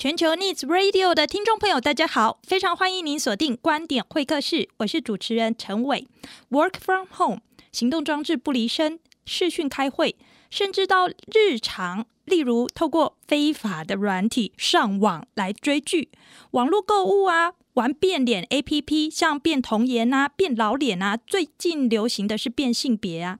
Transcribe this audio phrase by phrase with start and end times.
[0.00, 6.08] 全球 Needs Radio 的听众朋友，大家好，非常欢迎您锁定观点会客室，我是主持人陈伟。
[6.48, 10.16] Work from home，行动装置不离身，视讯开会，
[10.48, 16.08] 甚至到日常，例如透过非法的软体上网来追剧、
[16.52, 23.38] 网络购物啊，玩变脸 APP，像变童颜啊、变老脸啊，最近流行的是变性别啊，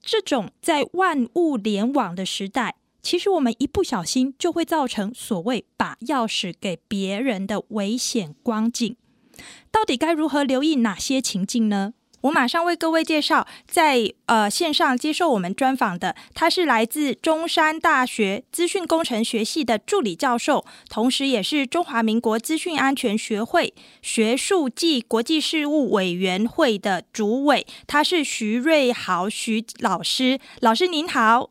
[0.00, 2.76] 这种在万物联网的时代。
[3.02, 8.96] 其实我们一不小心就会造成所谓把钥匙给别人的危险光景，
[9.70, 11.94] 到底该如何留意哪些情境呢？
[12.22, 31.50] 我马上为各位介绍，在呃线上接受我们专访的，他是来自中山大学资讯工程学系的助理教授，同时也是中华民国资讯安全学会学术暨国际事务委员会的主委，他是徐瑞豪徐老师，老师您好。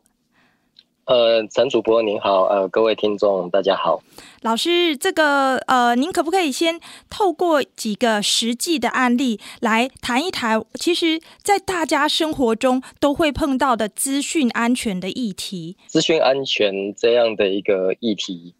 [1.04, 4.00] 呃，陈主播您好，呃，各位听众大家好。
[4.42, 6.78] 老师，这个呃，您可不可以先
[7.10, 10.64] 透过几个实际的案例来谈一谈？
[10.74, 15.76] 其实，在大家生活中都会碰到的资讯安全的议题。
[15.88, 18.54] 资讯安全这样的一个议题，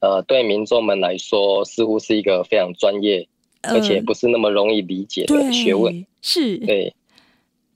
[0.00, 3.28] 呃，对民众们来说，似乎是一个非常专业，
[3.62, 5.94] 而且不是那么容易理解的学问。
[5.94, 6.92] 呃、是，对。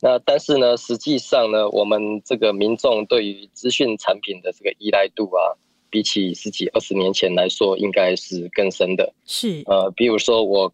[0.00, 5.58] 那但是呢，实际上呢，我们这个民众对于资讯产品的这个依赖度啊，
[5.91, 9.12] 比起十几二十年前来说，应该是更深的。
[9.26, 10.72] 是呃，比如说我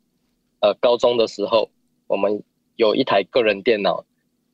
[0.60, 1.70] 呃高中的时候，
[2.06, 2.42] 我们
[2.76, 4.04] 有一台个人电脑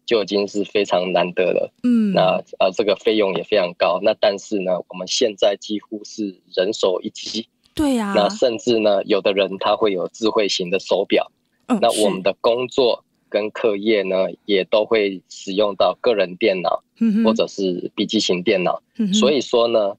[0.06, 1.72] 就已经是非常难得了。
[1.82, 3.98] 嗯，那呃这个费用也非常高。
[4.02, 7.48] 那但是呢，我们现在几乎是人手一机。
[7.74, 8.14] 对呀、啊。
[8.14, 11.32] 那甚至呢，有的人他会有智慧型的手表。
[11.66, 11.76] 嗯。
[11.82, 13.04] 那我们的工作。
[13.31, 16.83] 跟课业呢，也都会使用到个人电脑，
[17.25, 18.83] 或者是笔记型电脑。
[18.98, 19.97] 嗯、所以说呢，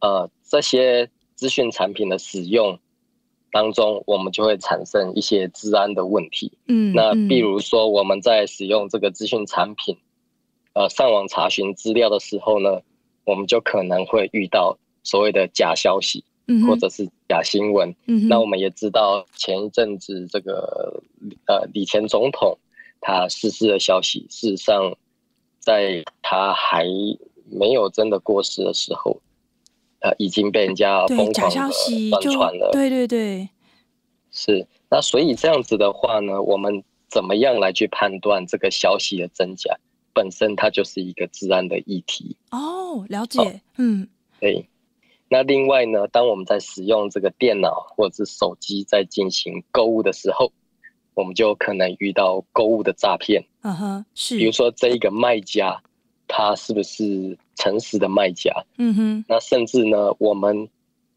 [0.00, 2.78] 呃，这些资讯产品的使用
[3.52, 6.52] 当中，我们就会产生一些治安的问题。
[6.68, 9.98] 嗯，那比如说我们在使用这个资讯产品，
[10.72, 12.80] 呃，上网查询资料的时候呢，
[13.24, 16.24] 我们就可能会遇到所谓的假消息。
[16.66, 21.00] 或者是假新闻，嗯，那我们也知道前一阵子这个
[21.46, 22.58] 呃李前总统
[23.00, 24.96] 他逝世的消息，事实上
[25.58, 26.84] 在他还
[27.50, 29.20] 没有真的过世的时候，
[30.00, 31.70] 呃已经被人家疯狂的传
[32.20, 33.48] 传了，对对对，
[34.30, 34.66] 是。
[34.88, 39.76] 那所以这样子的话呢，我们怎么样来去判断这个消息的真假？
[40.12, 42.36] 本身它就是一个治安的议题。
[42.50, 44.08] 哦，了解，哦、嗯，
[44.40, 44.66] 对。
[45.28, 50.50] 那另外呢，当我们在使用这个电脑或者是手机在进行购物的时候，
[51.14, 53.44] 我们就可能遇到购物的诈骗。
[53.62, 54.38] 嗯哼，是。
[54.38, 55.82] 比如说这一个卖家，
[56.26, 58.52] 他是不是诚实的卖家？
[58.78, 59.24] 嗯哼。
[59.28, 60.68] 那甚至呢，我们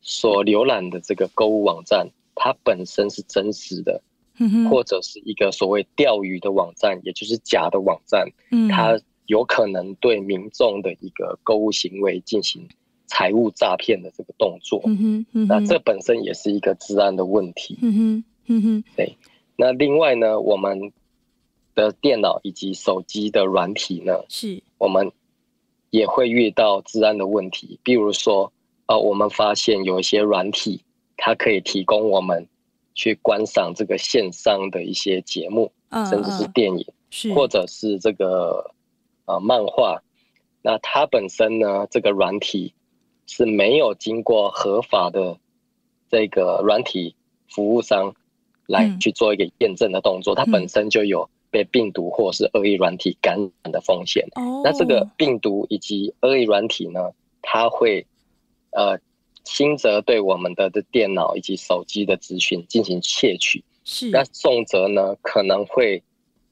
[0.01, 4.01] 所浏览的这个购物网站，它本身是真实的，
[4.39, 12.67] 嗯哼，或者是一个所谓钓鱼的网站，也就是假的网站，嗯，它有可能对民众的一个购物行为进行。
[13.05, 19.15] 财务诈骗的这个动作，嗯哼，嗯哼，那这本身也是一个治安的问题，嗯哼，嗯哼，对。
[19.55, 20.91] 那另外呢，我们
[21.75, 25.11] 的电脑以及手机的软体呢，是，我们
[25.89, 27.79] 也会遇到治安的问题。
[27.83, 28.51] 比如说，
[28.87, 30.83] 呃，我们发现有一些软体，
[31.17, 32.47] 它可以提供我们
[32.95, 38.71] 去观赏这个线上的一些节目，嗯，甚至是电影，是，或者是这个
[39.25, 40.01] 呃漫画。
[40.61, 42.73] 那它本身呢，这个软体。
[43.25, 45.39] 是没有经过合法的
[46.11, 47.15] 这个软体
[47.47, 48.13] 服务商
[48.67, 54.25] 来去做一个验证的动作，嗯，它本身就有被病毒或是恶意软体感染的风险。
[54.35, 54.61] 哦。
[54.63, 58.05] 那这个病毒以及恶意软体呢，它会
[58.71, 58.97] 呃
[59.43, 64.09] 轻则对我们的的电脑以及手机的资讯进行窃取，是。
[64.09, 66.01] 那重则呢，可能会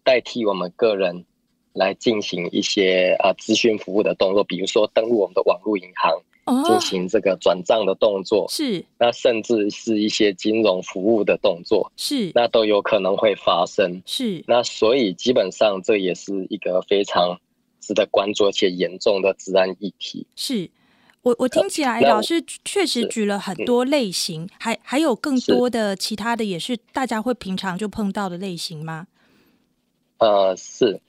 [0.03, 1.25] 代替我们个人
[1.73, 6.21] 来进行一些啊资讯服务的动作，比如说登录我们的网络银行。
[6.65, 17.39] 进行这个转账的动作，是，那甚至是一些金融服务的动作，是，那都有可能会发生，是，那所以基本上这也是一个非常
[17.79, 20.25] 值得关注且严重的治安议题。
[20.35, 20.69] 是
[21.21, 29.05] 我我听起来老师确实举了很多类型，还还有更多的其他的也是大家会平常就碰到的类型吗？
[30.17, 30.99] 呃，是，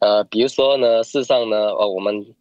[0.00, 2.34] 呃，比如说呢，事实上呢，呃，我们。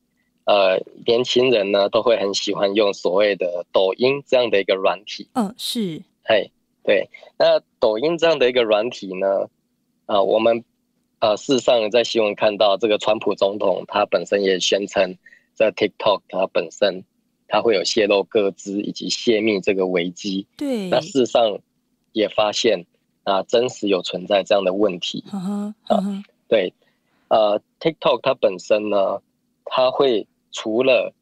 [0.49, 5.27] 呃，年轻人呢都会很喜欢用所谓的抖音这样的一个软体。
[5.33, 6.01] 嗯、哦，是。
[6.23, 6.49] 哎，
[6.83, 7.07] 对。
[7.37, 9.43] 那抖音这样的一个软体呢，
[10.07, 10.63] 啊、呃，我们
[11.19, 15.15] 呃事实上在新闻看到这个川普总统他本身也宣称，
[15.53, 17.03] 在 TikTok 它本身
[17.47, 20.47] 它会有泄露各资以及泄密这个危机。
[20.57, 21.59] 对，那事实上
[22.11, 22.87] 也发现
[23.23, 25.23] 啊，真实有存在这样的问题。
[25.29, 26.17] Uh -huh, uh -huh.
[26.17, 26.73] 啊，对，
[27.27, 29.21] 呃，TikTok 它本身呢，
[29.65, 31.13] 它会除了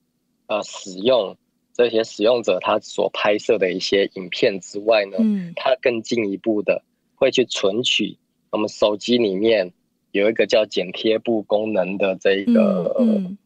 [0.47, 1.35] 呃使用
[1.73, 6.83] 这些使用者他所拍摄的一些影片之外呢，嗯，它更进一步的
[7.15, 8.17] 会去存取
[8.51, 9.73] 我们手机里面。
[10.13, 12.95] 有一个叫剪贴簿功能的这个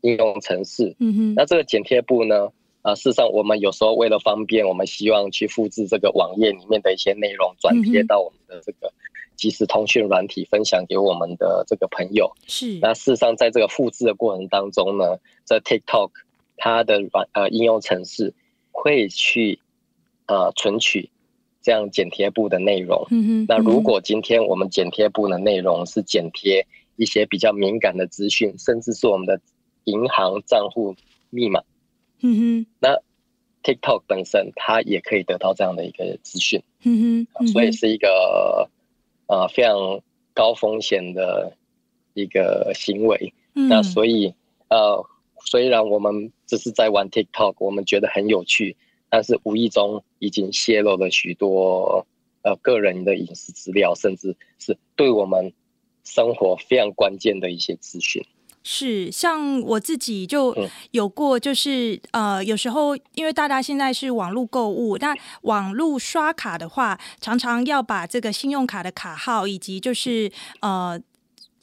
[0.01, 2.49] 应用程式，嗯哼，那这个剪贴簿呢，
[2.81, 8.93] 啊，事实上我们有时候为了方便，我们希望去复制这个网页里面的一些内容，转贴到我们的这个
[9.41, 12.31] 即时通讯软体，分享给我们的这个朋友。
[12.45, 16.11] 是，那事实上在这个复制的过程当中呢，这 TikTok
[16.57, 18.35] 它的软呃应用程式
[18.71, 19.59] 会去
[20.27, 21.09] 呃存取。
[21.63, 26.65] 这样剪贴簿的内容，嗯，那如果今天我们剪贴簿的内容是剪贴
[26.95, 29.39] 一些比较敏感的资讯，甚至是我们的
[29.83, 30.95] 银行账户
[31.29, 31.61] 密码，
[32.23, 32.97] 嗯哼，那
[33.61, 38.67] TikTok 本身它也可以得到这样的一个资讯，嗯哼，所以是一个
[39.31, 40.01] 呃非常
[40.33, 41.55] 高风险的
[42.13, 43.33] 一个行为。
[43.55, 44.33] 嗯，那所以
[44.67, 45.05] 呃，
[45.45, 48.75] 虽然我们只是在玩 TikTok，我们觉得很有趣。
[49.09, 52.05] 但是无意中已经泄露了许多
[52.43, 55.53] 呃个人的隐私资料，甚至是对我们
[56.03, 58.23] 生活非常关键的一些资讯。
[58.63, 60.55] 是，像我自己就
[60.91, 70.31] 有过，就是、嗯、呃，有时候因为大家现在是网络购物，那网络刷卡的话，常常要把这个信用卡的卡号以及就是
[70.61, 70.99] 呃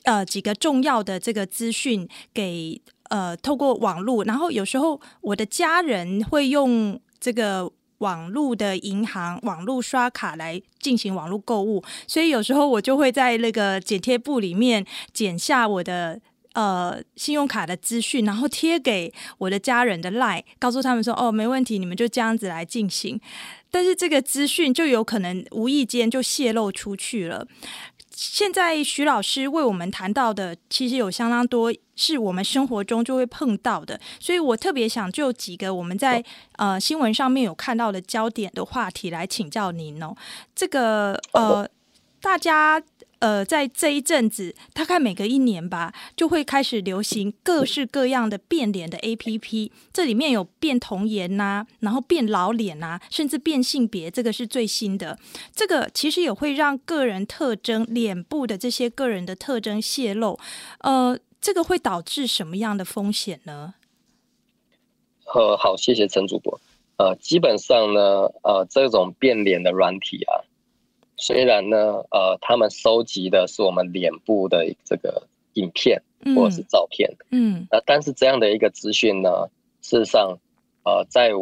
[0.05, 2.81] 呃几个重要的这个资讯给
[3.11, 7.01] 呃透过网络，然后有时候我的家人会用。
[7.21, 7.69] 这个
[7.99, 16.21] 网络的银行网络刷卡来进行网络购物，所以有时候我就会在那个剪贴簿里面剪下我的
[16.59, 23.21] 呃信用卡的资讯，然后贴给我的家人的 LINE，告诉他们说：“哦，没问题，你们就这样子来进行。”
[23.71, 27.47] 但是这个资讯就有可能无意间就泄露出去了。
[28.11, 36.25] 现在徐老师为我们谈到的，其实有相当多是我们生活中就会碰到的，所以我特别想就几个我们在
[36.57, 40.17] 呃新闻上面有看到的焦点的话题来请教您哦。
[40.57, 41.69] 这个呃，
[42.21, 42.83] 大家。
[43.21, 49.71] 呃，在这一阵子，大概每隔一年吧，就会开始流行各式各样的变脸的 APP。
[49.93, 55.19] 这里面有变童颜呐、然后变老脸呐、甚至变性别，这个是最新的。
[55.53, 60.39] 这个其实也会让个人特征、脸部的这些个人的特征泄露。
[60.81, 63.75] 呃，这个会导致什么样的风险呢？
[65.35, 66.61] 呃，好，谢谢陈主播。
[66.99, 68.01] 呃，基本上呢，
[68.43, 70.47] 呃，这种变脸的软体啊。
[71.19, 71.77] 虽然呢，
[72.11, 76.01] 呃，他们收集的是我们脸部的这个影片
[76.37, 79.49] 或者是照片，嗯，那、嗯、但是这样的一个资讯呢，
[79.83, 80.39] 事实上，
[80.85, 81.33] 呃，在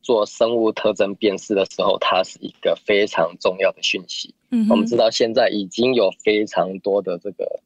[0.00, 4.34] 做生物特征辨识的时候，它是一个非常重要的讯息。
[4.50, 7.60] 嗯，我们知道现在已经有非常多的这个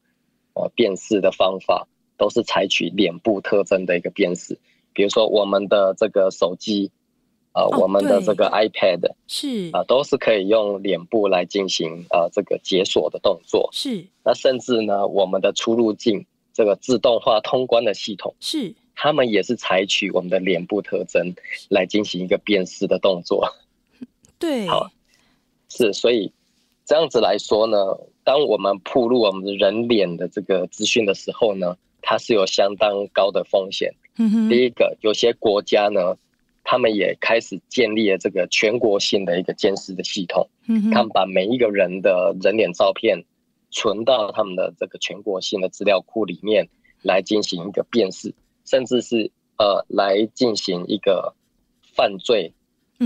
[0.55, 1.87] 呃辨识的方法，
[2.17, 4.59] 都是采取脸部特征的一个辨识，
[4.93, 6.91] 比如说我们的这个手机。
[7.53, 13.69] 啊、呃，我们的这个 iPad 是啊，都是可以用脸部来进行啊这个解锁的动作。
[13.73, 21.35] 是，那甚至呢，我们的出入境这个自动化通关的系统是，他们也是采取我们的脸部特征
[21.69, 23.53] 来进行一个辨识的动作。
[24.39, 24.89] 对，好，
[25.69, 26.31] 是，所以
[26.87, 27.77] 这样子来说呢，
[28.23, 33.93] 当我们曝露我们的人脸的这个资讯的时候呢，它是有相当高的风险。
[34.19, 36.17] 嗯哼，第一个，有些国家呢。
[36.71, 43.25] 他们也开始建立了这个全国性的一个监视的系统，嗯，他们把每一个人的人脸照片
[43.73, 46.69] 存到他们的这个全国性的资料库里面
[47.03, 48.33] 来进行一个辨识，
[48.65, 51.35] 甚至是呃来进行一个
[51.83, 52.53] 犯罪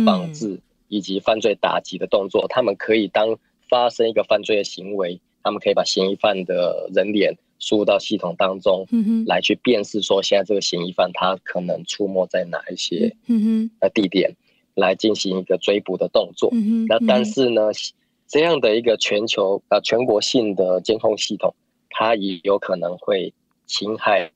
[0.04, 2.47] 防治以及犯罪打击的动作。
[2.50, 3.38] 他们可以当
[3.71, 7.35] 发生一个犯罪的行为，他们可以把嫌疑犯的人脸。
[7.64, 8.87] 输入到系统当中，
[9.26, 13.16] 来去辨识说现在这个嫌疑犯他可能出没在哪一些
[13.80, 14.37] 呃地点，
[14.75, 16.52] 来进行一个追捕的动作。
[16.87, 17.71] 那但是呢，
[18.28, 21.54] 这样的一个全球呃全国性的监控系统，
[21.88, 23.33] 它也有可能会
[23.64, 24.30] 侵害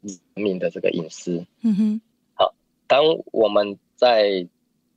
[0.00, 1.46] 人民的这个隐私。
[1.62, 2.00] 嗯哼。
[2.34, 2.52] 好，
[2.88, 4.46] 当我们在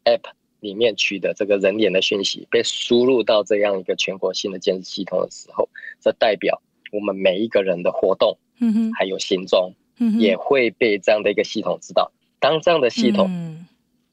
[0.03, 0.31] App
[0.61, 5.69] 里面取得这个人脸的讯息被输入到这样一个全国性的监视系统的时候，
[6.01, 6.59] 这代表。
[6.91, 12.11] 我们每一个人的活动，嗯，还有行踪，嗯，也会被这样的一个系统知道。
[12.39, 13.65] 当这样的系统，嗯，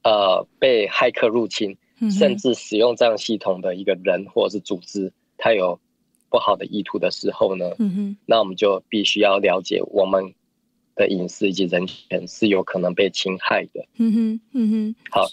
[0.02, 5.78] 呃，被骇客入侵，嗯，甚至使用这样系统的一个人或者是组织，他有
[6.30, 10.34] 不好的意图的时候呢，嗯，那我们就必须要了解我们
[10.94, 13.86] 的隐私以及人权是有可能被侵害的。
[13.98, 14.96] 嗯哼，嗯哼。
[15.10, 15.28] 好，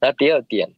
[0.00, 0.68] 那第二点，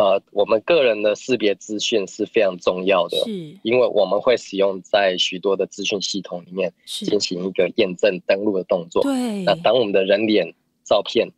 [0.00, 3.30] 呃，我们个人的识别资讯是非常重要的，是，
[3.62, 9.02] 因为我们会使用在许多的资讯系统里面进行一个验证登录的动作。
[9.02, 9.42] 对。
[9.42, 10.54] 那当我们的人脸
[10.84, 11.28] 照片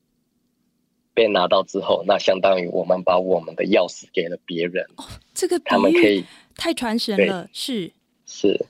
[1.13, 4.87] 被拿到之后，那相当于我们把我们的钥匙给了别人。
[4.97, 5.05] 哦，
[5.35, 7.91] 这个他们可以太传神了，是
[8.27, 8.65] 是。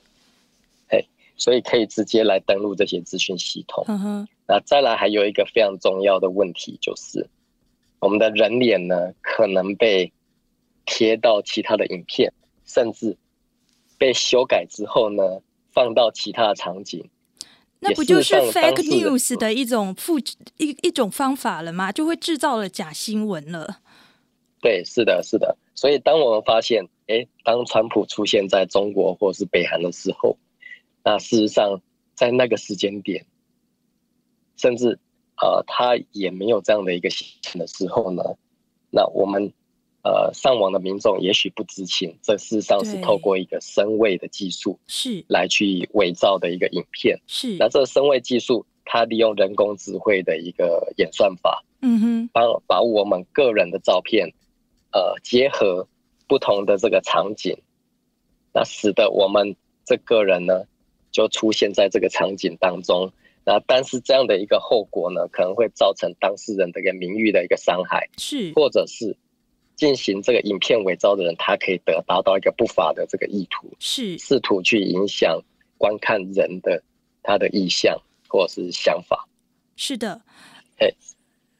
[0.87, 1.05] 哎
[1.37, 3.85] 所以可以直接来登录这些资讯系统。
[3.87, 4.27] 嗯哼。
[4.47, 7.27] 那再来还有一个非常重要的问题，就是
[8.03, 10.11] 我们的人脸呢，可能被
[10.85, 12.33] 贴到其他的影片，
[12.65, 13.17] 甚至
[13.97, 15.23] 被修改之后呢，
[15.71, 17.09] 放到其他的场景。
[17.79, 21.93] 那不就是 fake news 的一种复制一一种方法了吗？
[21.93, 23.79] 就会制造了假新闻了。
[24.59, 25.57] 对，是的，是的。
[25.73, 30.37] 所以当我们发现，哎，当川普出现在中国或是北韩的时候，
[31.05, 31.81] 那事实上，
[32.15, 33.25] 在那个时间点，
[34.57, 34.99] 甚至
[35.43, 38.23] 呃，他也没有这样的一个心情的时候呢，
[38.89, 39.51] 那我们
[40.01, 47.57] 呃上网的民众也许不知情，这事实上是透过一个声位的技术是来去伪造的一个影片是。
[47.59, 54.31] 那这个声位技术，它利用人工智慧的一个演算法，嗯哼，帮把我们个人的照片，
[54.93, 55.85] 呃，结合
[56.25, 57.57] 不同的这个场景，
[58.53, 60.63] 那使得我们这个人呢。
[61.13, 63.11] 就出现在这个场景当中，
[63.45, 69.17] 那但是这样的一个后果呢，可能会造成当事人的一个名誉的一个伤害，是，或者是
[69.75, 75.41] 进行这个影片伪造的人，他可以得达到一个不法的这个意图，是试图去影响
[75.77, 76.81] 观看人的
[77.21, 79.27] 他的意向或者是想法。
[79.75, 80.21] 是的，
[80.79, 80.89] 哎，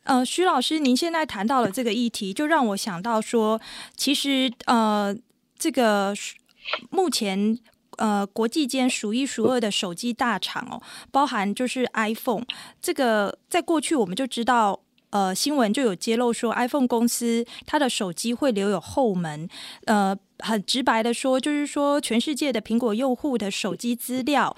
[0.04, 3.60] 呃，徐老师，您现在谈到了这个议题，就让我想到说，
[3.98, 5.14] 其实呃，
[5.60, 6.14] 这个
[6.90, 7.60] 目前。
[7.98, 10.82] 呃，国际间数一数二的手机大厂哦，
[11.12, 12.46] 包含就是 iPhone。
[12.82, 14.80] 这个在过去我们就知道，
[15.12, 19.48] 呃，新闻就有揭露说，iPhone 公司它的手机会留有后门。
[19.86, 24.56] 呃，很直白的说，就是说全世界的苹果用户的手机资料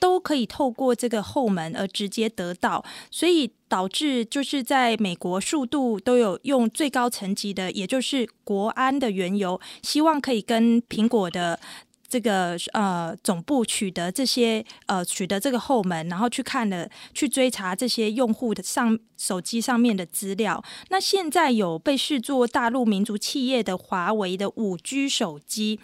[0.00, 11.58] 都可以透过这个后门而直接得到，所以导致就是在美国数度都有用最高层级的，也就是国安的缘由，希望可以跟苹果的。
[12.08, 20.62] 这个呃总部取得这些呃取得这个后门，然后去看了去追查这些用户的上手机上面的资料。
[20.88, 25.80] 那现在有被视作大陆民族企业的华为的五 G 手机，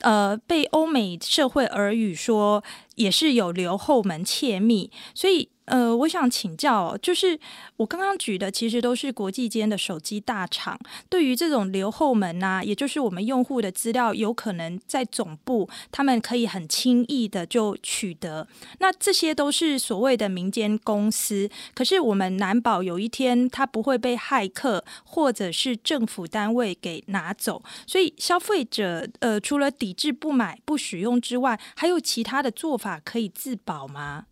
[0.00, 2.62] 呃，被欧美社会耳语说
[2.98, 5.48] 也是有留后门窃密，所以。
[5.68, 7.38] 呃，我想请教，就是
[7.76, 18.48] 我刚刚举的，其实都是国际间的手机大厂，对于这种留后门呐、也就是我们用户的资料有可能在总部，他们可以很轻易的就取得。
[18.78, 27.62] 那这些都是所谓的民间公司，可是我们难保有一天它不会被骇客或者是政府单位给拿走。
[27.86, 34.26] 所以消费者呃，除了抵制不买不使用之外，还有其他的做法可以自保吗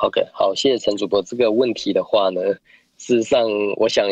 [0.00, 1.22] ？OK，好，谢谢陈主播。
[1.22, 2.40] 这个问题的话呢，
[2.96, 3.46] 事实上，
[3.76, 4.04] 我想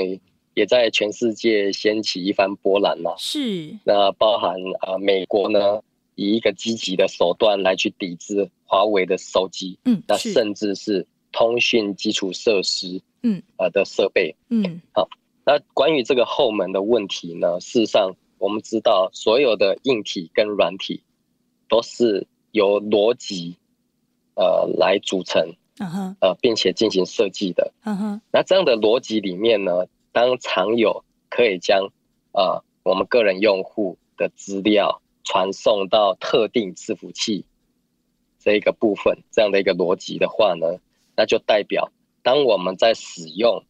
[0.54, 3.10] 也在全世界掀起一番波澜呐。
[3.18, 3.76] 是。
[3.82, 5.80] 那包含啊、呃，美国呢，
[6.14, 15.08] 以一个积极的手段来去抵制华为的手机，嗯，那甚至是通讯基础设施，嗯，呃的设备，嗯，好。
[15.42, 21.02] 那关于这个后门的问题呢，事实上，我们知道所有的硬体跟软体
[21.68, 23.56] 都是由逻辑
[24.34, 25.54] 呃来组成。
[26.20, 27.72] 呃，并且进行设计的，
[28.30, 31.90] 那这样的逻辑里面呢，当常有可以将
[32.32, 37.46] 呃我们个人用户的资料传送到特定伺服器
[38.38, 40.66] 这一个部分，这样的一个逻辑的话呢，
[41.16, 41.90] 那就代表
[42.22, 43.64] 当我们在使用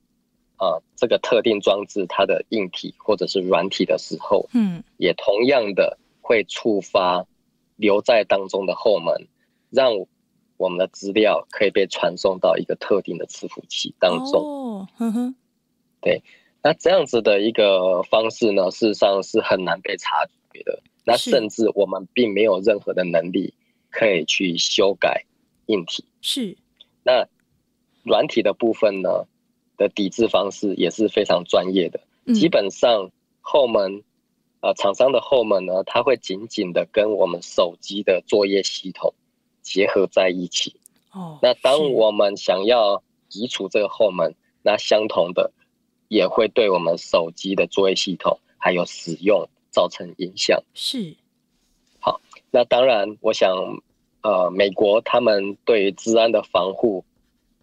[0.58, 7.24] 呃这个特定装置它的硬体或者是软体的时候，嗯，也同样的会触发
[7.80, 9.26] 留在当中的后门，
[9.70, 9.92] 让。
[10.60, 14.42] 我们的资料可以被传送到一个特定的伺服器当中。
[14.42, 15.34] 哦，哼哼，
[16.02, 16.22] 对，
[16.62, 20.82] 那这样子的一个方式呢，事实上是很难被察觉的。
[21.06, 23.54] 那甚至我们并没有任何的能力
[23.88, 25.24] 可以去修改
[25.64, 26.04] 硬体。
[26.20, 26.54] 是。
[27.02, 27.26] 那
[28.02, 29.26] 软体的部分呢
[29.78, 31.98] 的抵制方式也是非常专业的。
[32.26, 32.34] 嗯。
[32.34, 33.10] 基本上
[33.40, 34.02] 后门，
[34.60, 39.12] 呃，厂商的后门呢，它会紧紧的跟我们手机的作业系统。
[39.62, 40.74] 结合在一起。
[41.12, 45.52] 哦，那当我们想要移除这个后门，那相同的
[46.08, 50.60] 也会对我们手机的作业系统还有使用造成影响。
[50.74, 51.14] 是。
[52.00, 53.54] 好，那当然，我想
[54.22, 57.04] 呃，美国他们对于治安的防护，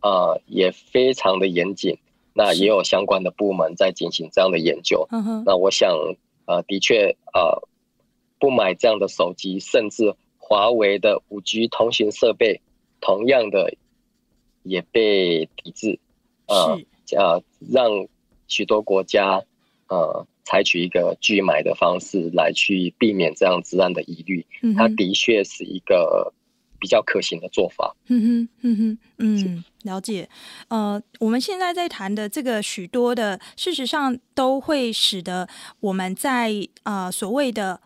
[0.01, 1.97] 呃，也非常的严谨。
[2.33, 5.07] 那也有相关的部门在进行这样的研究。
[5.43, 5.97] 那我想，
[6.47, 7.61] 呃，的确，呃，
[8.39, 12.61] 不买这样的手机，甚至华为的五 G 通讯设备，
[13.01, 13.75] 同样的
[14.63, 15.99] 也被抵制。
[16.47, 16.79] 呃，
[17.15, 18.07] 呃，让
[18.47, 19.43] 许多国家，
[19.89, 24.45] 呃，采取一个拒买的方式来去避免这样治安的疑虑。
[24.75, 26.33] 它的确是一个。
[26.79, 27.95] 比较可行的做法。
[28.07, 30.29] 嗯哼，嗯哼，嗯，了解。
[30.67, 35.47] 呃，我们现在在谈的这个许多的，事实上都会使得
[35.79, 36.51] 我们在
[36.83, 37.79] 呃所谓的。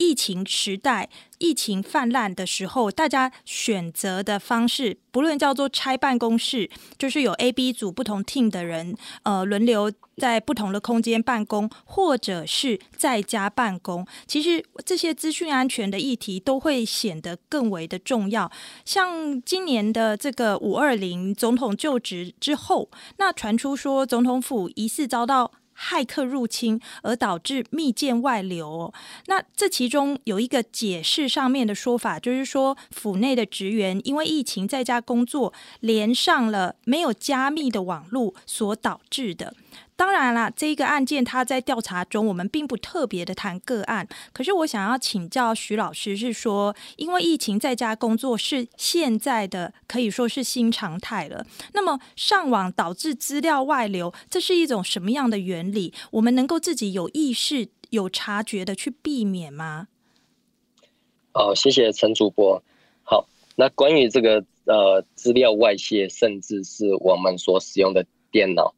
[0.00, 14.06] 疫情时代，疫情泛滥的时候，大家选择的方式，不论叫做拆办公室，就是有 A、B 组不同 team 的人，呃，轮流在不同的空间办公，或者是在家办公。
[14.26, 18.50] 其实这些资讯安全的议题都会显得更为的重要。
[18.86, 22.88] 像今年的这个五二零总统就职之后，
[23.18, 25.52] 那传出说总统府疑似遭到。
[25.80, 28.92] 骇客入侵而导致密件外流，
[29.26, 39.54] 那这其中有一个解释上面的说法，就是说府内的职员因为疫情在家工作，连上了没有加密的网络所导致的。
[40.00, 44.08] 当然啦，这一个案件他在调查中，我们并不特别的谈个案。
[44.32, 51.44] 可是我想要请教徐老师，是说，因为疫情在家工作是现在的可以说是新常态了。
[51.74, 55.92] 那么上网导致资料外流，这是一种什么样的原理？
[56.12, 59.88] 我们能够自己有意识、有察觉的去避免吗？
[61.32, 62.62] 好，谢谢陈主播。
[63.02, 68.74] 好，那关于这个呃资料外泄，甚至是我们所使用的电脑。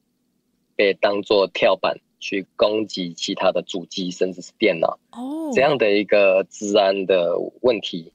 [0.76, 5.52] 被当做跳板去攻击其他的主机，甚至是电脑，oh.
[5.55, 8.12] 这样的一个治安的问题，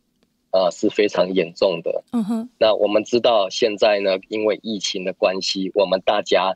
[0.52, 2.04] 呃，是非常严重的。
[2.14, 6.56] 嗯哼那我们知道现在呢，因为疫情的关系，我们大家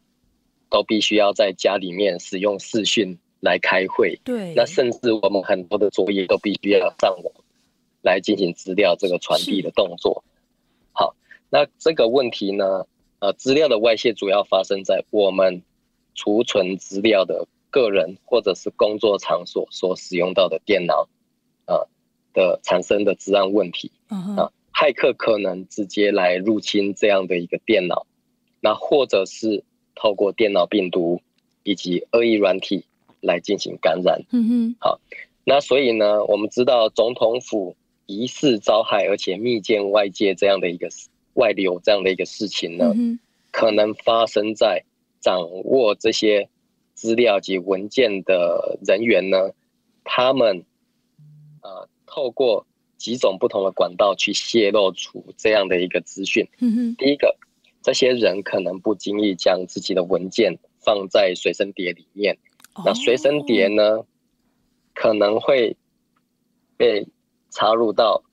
[0.70, 4.17] 都必须要在家里面使用视讯来开会。
[4.24, 4.53] 对。
[4.55, 7.33] 那甚至我们很多的作业都必须要上网
[8.01, 10.24] 来进行资料这个传递的动作。
[10.94, 11.14] 好，
[11.50, 12.87] 那这个问题呢，
[13.20, 15.61] 呃，资料的外泄主要发生在我们。
[16.22, 21.07] 储存资料的个人或者是工作场所所使用到的电脑，
[21.66, 21.90] 啊
[22.31, 28.05] 的产生的治安问题啊，骇客可能直接来入侵这样的一个电脑，
[28.60, 29.64] 那或者是
[29.96, 31.22] 透过电脑病毒
[31.64, 32.86] 以及恶意软体
[33.20, 34.22] 来进行感染。
[34.31, 35.00] 嗯哼，好，
[35.44, 40.88] 那所以呢，我们知道总统府疑似遭害，而且密件外界这样的一个
[41.34, 42.94] 外流这样的一个事情呢，
[43.50, 44.84] 可能发生在。
[45.22, 46.50] 掌握这些
[46.94, 49.51] 资料及文件的人员呢，
[50.03, 50.66] 他们
[51.62, 52.66] 呃透过
[52.98, 56.48] 几种不同的管道去泄露出这样的一个资讯。
[56.60, 56.96] 嗯。
[56.98, 57.38] 第一个，
[57.81, 62.38] 这些人可能不经意将自己的文件放在随身碟里面，
[62.84, 64.05] 那随身碟呢
[64.94, 65.77] 可能会
[66.77, 67.07] 被
[67.50, 68.24] 插入到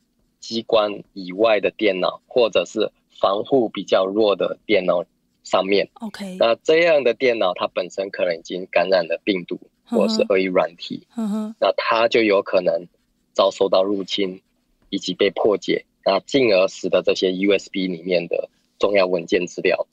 [0.41, 5.05] 机关以外的电脑，或者是防护比较弱的电脑。
[5.49, 11.55] 上面，OK，那这样的电脑它本身可能已经感染了病毒或者是恶意软体，uh -huh.
[11.59, 12.87] 那它就有可能
[13.33, 14.43] 遭受到入侵
[14.91, 19.87] 以及被破解，那进而使得这些 USB 里面的重要文件资料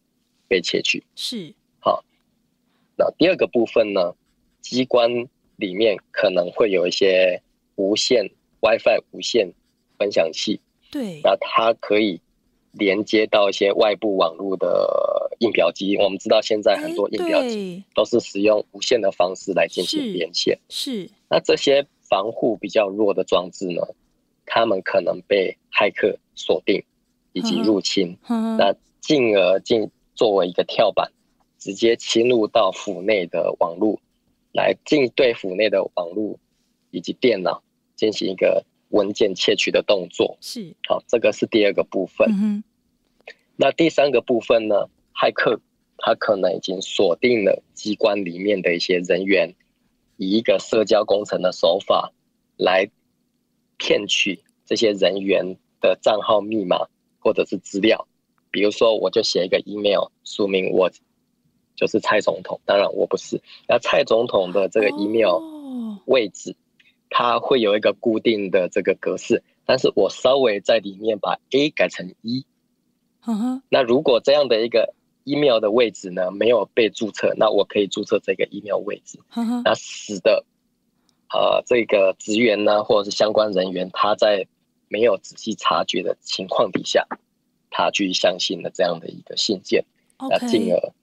[0.50, 1.02] 被窃取。
[1.16, 2.04] 是，好，
[2.98, 4.14] 那第二个部分呢，
[4.60, 5.10] 机关
[5.56, 7.42] 里面可能会有一些
[7.76, 9.54] 无线 WiFi 无线
[9.98, 10.60] 分享器，
[10.92, 12.20] 对，那它可以。
[12.78, 20.60] 连接到一些外部网络的印表机，我们知道现在很多印表机都是使用无线的方式来进行连线。
[20.70, 23.82] 是，那这些防护比较弱的装置呢，
[24.46, 26.84] 他们可能被骇客锁定
[27.34, 31.12] 以及入侵，那进而进作为一个跳板，
[31.58, 34.00] 直接侵入到府内的网络，
[34.52, 36.38] 来进对府内的网络
[36.92, 37.62] 以及电脑
[37.96, 38.66] 进行一个。
[38.90, 42.30] 文件窃取的动作是好，这个是第二个部分。
[42.32, 42.64] 嗯、
[43.58, 44.88] 那第三个部分呢？
[45.16, 45.60] 骇客
[45.98, 49.56] 他可能已经锁定了机关里面的一些人员，
[50.18, 52.12] 以一个社交工程的手法
[52.58, 52.90] 来
[53.78, 56.88] 骗取这些人员的账号密码
[57.20, 58.08] 或者是资料。
[58.52, 60.92] 比如说，我就写一个 email，署名我
[61.76, 63.42] 就是蔡总统，当然我不是。
[63.68, 65.40] 那蔡总统的这个 email
[66.06, 66.52] 位置。
[66.52, 66.56] 哦
[67.08, 72.46] 它会有一个固定的这个格式，但是我稍微在里面把 A 改成一。
[73.70, 74.94] 那如果这样的一个
[75.26, 79.20] email 的位置呢，没有被注册，那我可以注册这个 email 位置。
[79.64, 80.46] 那使得
[81.30, 84.48] 呃这个职员呢，或者是相关人员，他在
[84.88, 87.06] 没有仔细察觉的情况底下，
[87.70, 89.84] 他去相信了这样的一个信件，
[90.30, 90.94] 那进而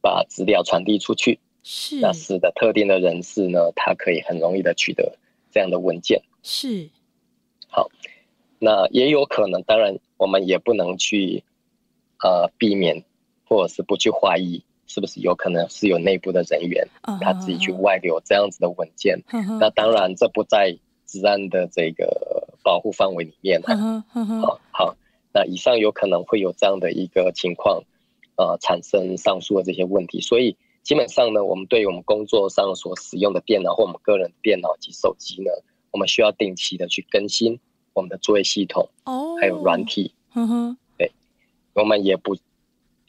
[0.00, 2.00] 把资料传递出去，是。
[2.00, 5.16] 那使得特定的人士呢，他可以很容易的取得
[5.50, 6.90] 这样的文件，是
[7.68, 7.90] 好，
[8.58, 11.44] 那也有可能，当然我们也不能去
[12.18, 13.04] 呃避免，
[13.48, 16.86] 或者是不去怀疑，是不是有可能是有内部的人员
[17.20, 19.22] 他自己去外流这样子的文件，
[19.58, 24.04] 那当然这不在治安的这个保护范围里面了，
[24.42, 24.96] 好好。
[25.32, 27.82] 那以上有可能会有这样的一个情况，
[28.36, 30.20] 呃，产生上述的这些问题。
[30.20, 35.50] 所以基本上呢，我们对于我们工作上所使用的电脑或我们个人电脑及手机呢，
[35.90, 37.60] 我们需要定期的去更新
[37.92, 41.12] 我们的作业系统，哦，还有软体，嗯哼，对，
[41.74, 42.36] 我们也不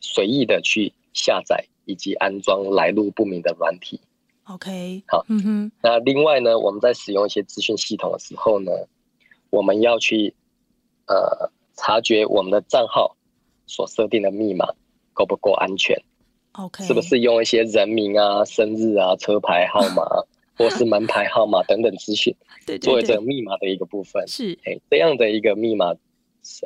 [0.02, 4.00] 随意的去下载以及安装来路不明的软体。
[4.46, 5.72] OK，好，嗯哼。
[5.82, 8.72] 那另外呢，我们在使用一些资讯系统的时候呢，
[9.50, 10.34] 我们要去，
[11.08, 11.52] 呃。
[11.82, 13.16] 察觉我们的账号
[13.66, 14.68] 所设定的密码
[15.14, 15.98] 够不够安全
[16.52, 20.04] ？OK，是不是用一些人名啊、生日啊、车牌号码
[20.58, 22.36] 或是门牌号码等等资讯，
[22.82, 24.28] 作为这个密码的一个部分？
[24.28, 25.94] 是，哎，这样的一个密码，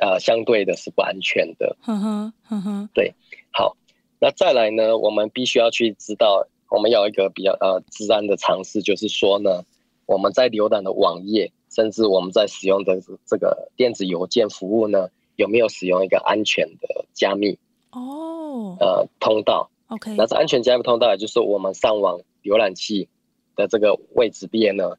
[0.00, 1.76] 呃，相对的是不安全的。
[1.80, 3.14] 哼哼哼哼，对。
[3.52, 3.76] 好，
[4.20, 9.64] 那再来呢，我们必须要去知道，我们要有一个比较呃资安的尝试，就是说呢，
[10.06, 11.52] 我们在浏览的网页。
[11.70, 17.58] 甚至我们在使用的这个电子邮件服务呢，有没有使用一个安全的加密？
[17.90, 19.68] 哦，呃，通道。
[19.88, 23.08] OK，那这安全加密通道，也就是我们上网浏览器
[23.56, 24.90] 的这个位置边呢，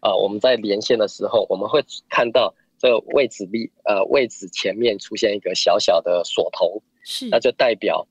[0.00, 8.06] 啊、呃，我们在连线的时候，我们会看到这个位置立呃位置前面出现一个小小的锁头，是，那就代表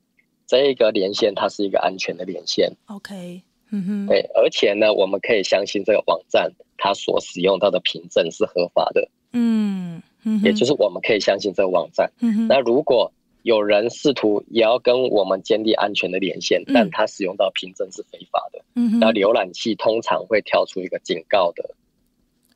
[0.48, 2.74] 这一个连线它是一个安全的连线。
[2.88, 6.52] OK，嗯哼，对，而且呢，我们可以相信这个网站。
[6.76, 12.12] 它所使用到的凭证是合法的，嗯，嗯，也就是我们可以相信这个网站。
[12.20, 13.10] 嗯，那如果
[13.44, 21.70] 有人试图也要跟我们建立安全的连线，嗯，但他使用到凭证是非法的，嗯，那浏览器通常会跳出一个警告的，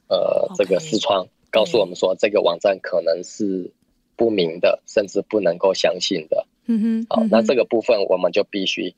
[0.09, 1.25] 呃这个视窗，
[1.57, 3.71] 告诉我们说这个网站可能是
[4.15, 6.45] 不明的，甚至不能够相信的。
[6.67, 8.93] 嗯哼，好，那这个部分我们就必须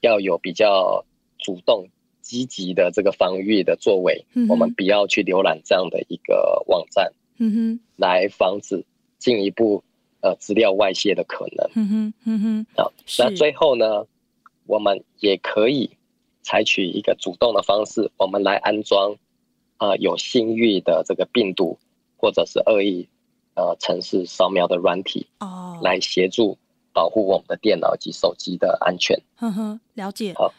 [0.00, 1.04] 要有比较
[1.38, 1.88] 主动。
[2.24, 8.82] 积极的这个防御的作为，嗯，我们不要去浏览这样的一个网站，嗯哼，来防止
[9.18, 9.84] 进一步
[10.22, 14.06] 呃资料外泄的可能，嗯哼，嗯哼，好，那最后呢，
[14.64, 15.90] 我们也可以
[16.40, 19.12] 采取一个主动的方式，我们来安装
[19.76, 21.78] 啊、呃、有信誉的这个病毒
[22.24, 23.06] 或者是恶意
[23.54, 26.56] 呃程式扫描的软体哦，来协助
[26.94, 29.20] 保护我们的电脑及手机的安全。
[29.40, 30.32] 嗯哼，了解。
[30.34, 30.50] 好，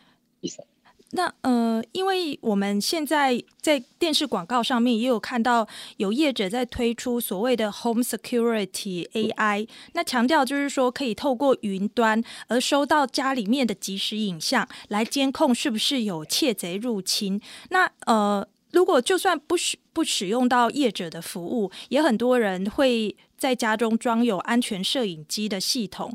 [0.41, 0.63] 医生。
[1.11, 17.41] 那呃，因为我们现在在电视广告上面也有看到有业者在推出所谓的 Home Security AI，那强调就是说可以透过云端而收到家里面的即时影像来监控是不是有窃贼入侵。
[17.69, 26.13] 那呃，如果就算不使不使用到业者的服务，也很多人会在家中装有安全摄影机的系统。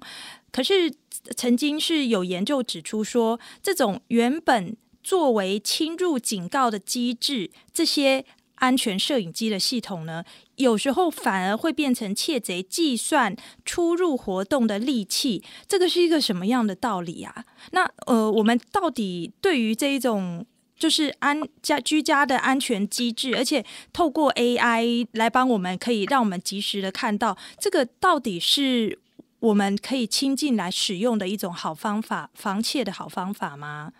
[0.53, 0.93] 可是，
[1.35, 10.23] 曾经是有研究指出说，这种原本作为侵入警告的机制，这些安全摄影机的系统呢，
[10.57, 15.43] 有时候反而会变成窃贼计算出入活动的利器。
[15.67, 17.45] 这个是一个什么样的道理啊？
[17.73, 20.45] 那呃，我们到底对于这一种
[20.81, 28.99] 就是安家居家的安全机制，而且透过 AI 来帮我们，可以让我们及时的看到这个到底是？
[29.41, 33.91] 我们可以亲近来使用的一种好方法，防窃的好方法吗？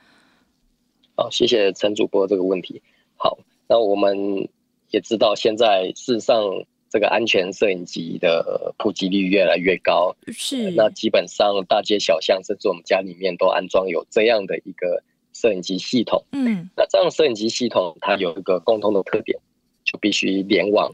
[1.17, 2.83] 好，谢谢陈主播这个问题。
[3.17, 4.51] 好，那我们
[4.91, 6.45] 也知道，现在事实上
[6.91, 10.65] 这个安全摄影机的普及率越来越高，是。
[10.65, 15.03] 呃，那基本上大街小巷，甚至我们家里面都安装有这样的一个
[15.41, 16.23] 摄影机系统。
[16.33, 19.39] 嗯，那这样摄影机系统它有一个共同的特点，
[19.85, 20.93] 就必须联网。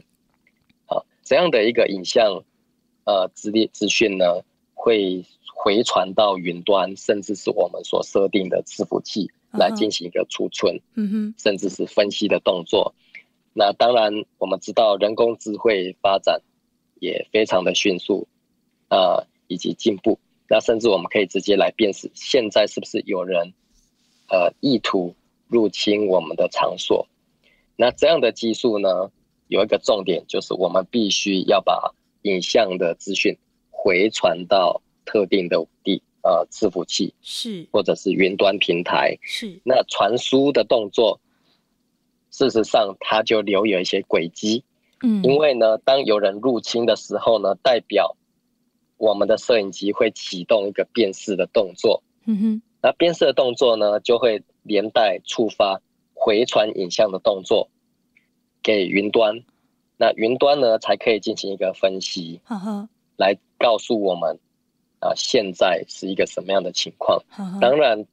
[0.85, 2.43] 好，这样的一个影像。
[3.09, 4.25] 呃，资料资讯呢，
[4.73, 5.23] 会
[5.55, 12.93] 回传到云端，甚至是我们所设定的伺服器来进行一个储存，嗯哼，甚至是分析的动作。
[13.53, 16.41] 那当然，我们知道人工智慧发展
[16.99, 18.27] 也非常的迅速，
[18.89, 20.19] 呃，以及进步。
[20.49, 23.53] 那甚至我们可以直接来辨识，现在是不是有人
[24.29, 25.15] 呃意图
[25.47, 27.07] 入侵我们的场所？
[27.75, 29.11] 那这样的技术呢，
[29.47, 31.93] 有一个重点，就是我们必须要把。
[32.23, 33.37] 影像的资讯
[33.69, 39.61] 回传到特定的地呃伺服器是，或者是云端平台是。
[39.63, 41.21] 那传输的动作，
[42.29, 44.65] 事实上它就留有一些轨迹，
[45.03, 48.17] 嗯，因为呢，当有人入侵的时候呢，代表
[48.97, 52.03] 我们的摄影机会启动一个辨识的动作。
[52.25, 55.81] 嗯哼，那辨识的动作呢，就会连带触发
[56.13, 57.69] 回传影像的动作
[58.61, 59.43] 给云端。
[59.97, 62.39] 那云端呢，才可以进行一个分析，
[63.15, 64.37] 来告诉我们
[64.99, 67.23] 啊，现在是一个什么样的情况。
[67.59, 68.05] 当然，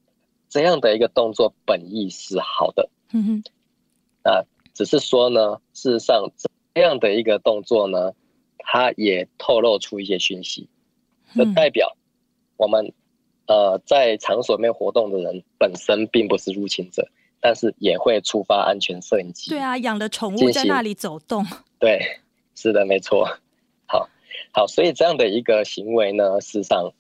[0.48, 3.42] 这样的一个动作本意是好的，嗯哼，
[4.22, 6.30] 啊，只是说呢，事实上
[6.72, 8.14] 这样的一个动作呢，
[8.56, 10.66] 它也透露出一些讯息，
[11.34, 11.94] 这代表
[12.56, 12.94] 我们
[13.46, 17.06] 呃在场所里面活动的人本身并不是入侵者。
[17.46, 19.50] 但是也会触发安全摄影机。
[19.50, 21.44] 对啊，养的宠物在那里走动。
[21.78, 22.00] 对，
[22.54, 23.28] 是的，没错。
[23.84, 24.08] 好，
[24.50, 26.90] 好，所以这样的一个行为呢，事实上，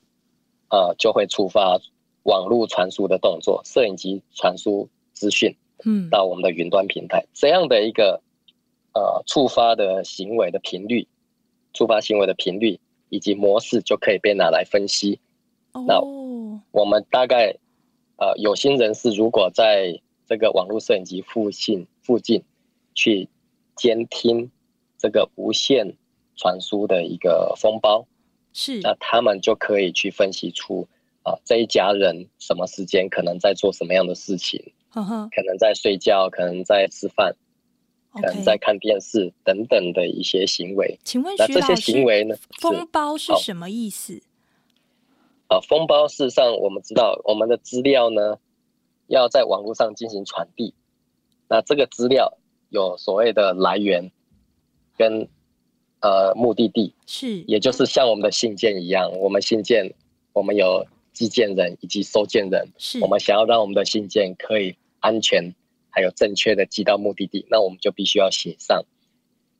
[0.68, 1.80] 呃，就会触发
[2.24, 7.20] 网络传输的动作，摄影机传输资讯，嗯，到我们的云端平台。
[7.20, 8.20] 嗯、这样的一个
[8.92, 11.08] 呃触发的行为的频率，
[11.72, 12.78] 触发行为的频率
[13.08, 15.18] 以及模式，就可以被拿来分析。
[15.72, 15.86] 哦。
[15.88, 15.98] 那
[16.74, 17.56] 我们大概
[18.16, 22.42] 呃有心人士如果在这个网络摄影机附近附近
[22.96, 23.28] 去
[23.76, 24.50] 监听
[24.98, 25.96] 这个无线
[26.34, 28.04] 传输的一个封包，
[28.52, 30.88] 是那他们就可以去分析出
[31.22, 37.36] 啊这一家人什么时间可能在做什么样的事情，呵呵可能在睡觉，可能在吃饭
[38.12, 40.98] 可能在看电视等等的一些行为。
[41.04, 42.34] 请问徐老师，那这些行为呢？
[42.60, 44.20] 封包是什么意思？
[45.54, 48.38] 啊，封包事实上我们知道我们的资料呢。
[49.06, 50.72] 要在网络上进行传递，
[51.46, 52.38] 那这个资料
[52.70, 54.10] 有所谓的来源
[54.96, 55.28] 跟
[56.00, 59.92] 呃目的地，是，也就是像我们的信件一样，我们信件
[60.32, 65.54] 我们有寄件人以及收件人，是，我们想要让我们的信件可以安全
[65.90, 68.86] 还有正确的寄到目的地，那我们就必须要写上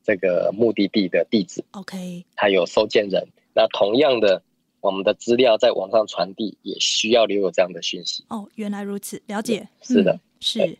[0.03, 4.41] 这个目的地的地址，OK，还有收件人，那同样的。
[4.85, 8.23] 我们的资料在网上传递，也需要留有这样的讯息。
[8.29, 9.67] 哦，原来如此，了解。
[9.81, 10.77] 是的，嗯、是。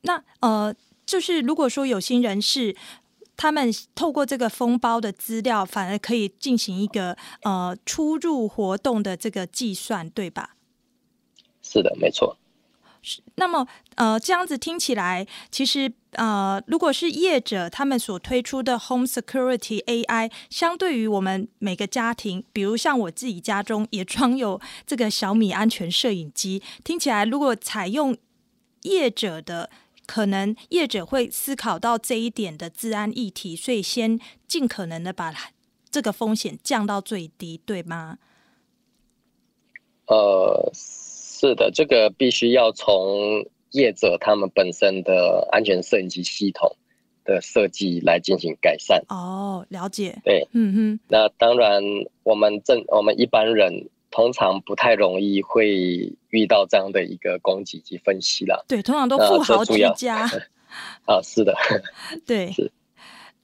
[0.00, 2.74] 那呃，就是如果说有心人士，
[3.36, 10.56] 他们透过这个封包的资料，反而可以进行一个呃出入活动的这个计算，对吧？
[11.60, 12.38] 是的，没错。
[13.36, 28.16] 那么，呃，这样子听起来，其实，呃，如果是业者他们所推出的 Home Security AI，相对于我们每个家庭，比如像我自己家中也装有这个小米安全摄影机，听起来，如果采用
[28.82, 29.68] 业者的，
[30.06, 35.34] 可能业者会思考到这一点的治安议题，所以先尽可能的把
[35.90, 38.18] 这个风险降到最低，对吗？
[40.06, 40.72] 呃。
[41.44, 46.74] 是的，这个必须要从业者他们本身的安全摄影机系统
[47.22, 49.04] 的设计来进行改善。
[49.10, 50.16] 哦，了解。
[50.24, 51.00] 对，嗯哼。
[51.06, 51.82] 那当然，
[52.22, 58.64] 我们正我们一般人通常不太容易会遇到这样的一个攻击及分析了。
[58.66, 60.26] 对，通常都富豪之家。
[61.04, 61.54] 啊，是的。
[62.24, 62.50] 对。
[62.52, 62.72] 是。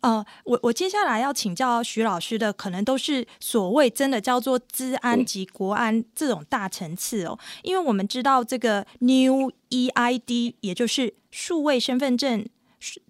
[0.00, 12.46] 呃，我我接下来要请教徐老师的，可能都是所谓真的叫做资安及国安这种大层次哦，因为我们知道这个 New EID，也就是数位身份证，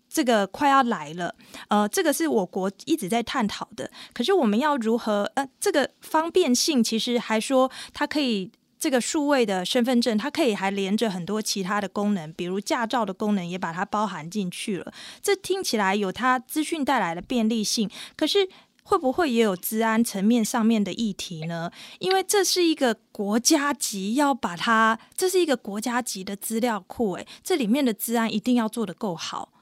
[0.09, 1.35] 这个快要来了，
[1.68, 8.50] 呃，这个是我国一直在探讨的，可是我们要如何呃，这个方便性其实还说它可以。
[8.81, 14.90] 这个数位的身份证，它可以还连着很多其他的功能，比如驾照的功能也把它包含进去了。
[15.21, 18.49] 这听起来有它资讯带来的便利性，可是
[18.83, 21.71] 会不会也有治安层面上面的议题呢？
[21.99, 29.53] 因为这是一个国家级，要把它，这是一个国家级的资料库，哎，这里面的治安一定要做得够好。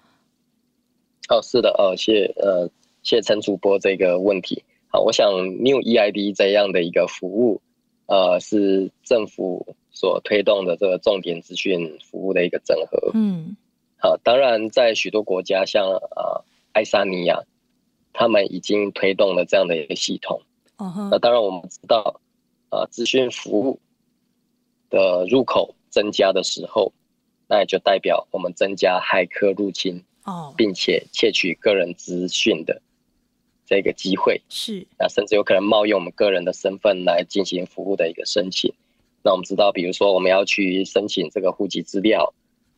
[1.28, 2.70] 哦，是的，哦，谢呃，
[3.02, 4.62] 谢谢陈主播这个问题。
[4.86, 7.60] 好，我想 New EID 这样的一个服务。
[8.08, 13.10] 呃，是政府所推动的这个重点资讯服务的一个整合。
[13.12, 13.54] 嗯，
[13.98, 16.42] 好，当然在许多国家，像呃
[16.72, 17.42] 爱沙尼亚，
[18.14, 20.40] 他们已经推动了这样的一个系统。
[20.78, 21.08] Uh huh.
[21.10, 22.18] 那当然我们知道，
[22.70, 23.78] 呃，资讯服务
[24.88, 26.94] 的入口增加的时候，
[27.46, 30.54] 那也就代表我们增加骇客入侵，uh.
[30.56, 32.80] 并且窃取个人资讯的。
[33.68, 38.72] 这个机会是，那甚至有可能冒用我们个人的身份来进行服务的一个申请。
[39.22, 42.32] 那我们知道，比如说我们要去申请这个户籍资料，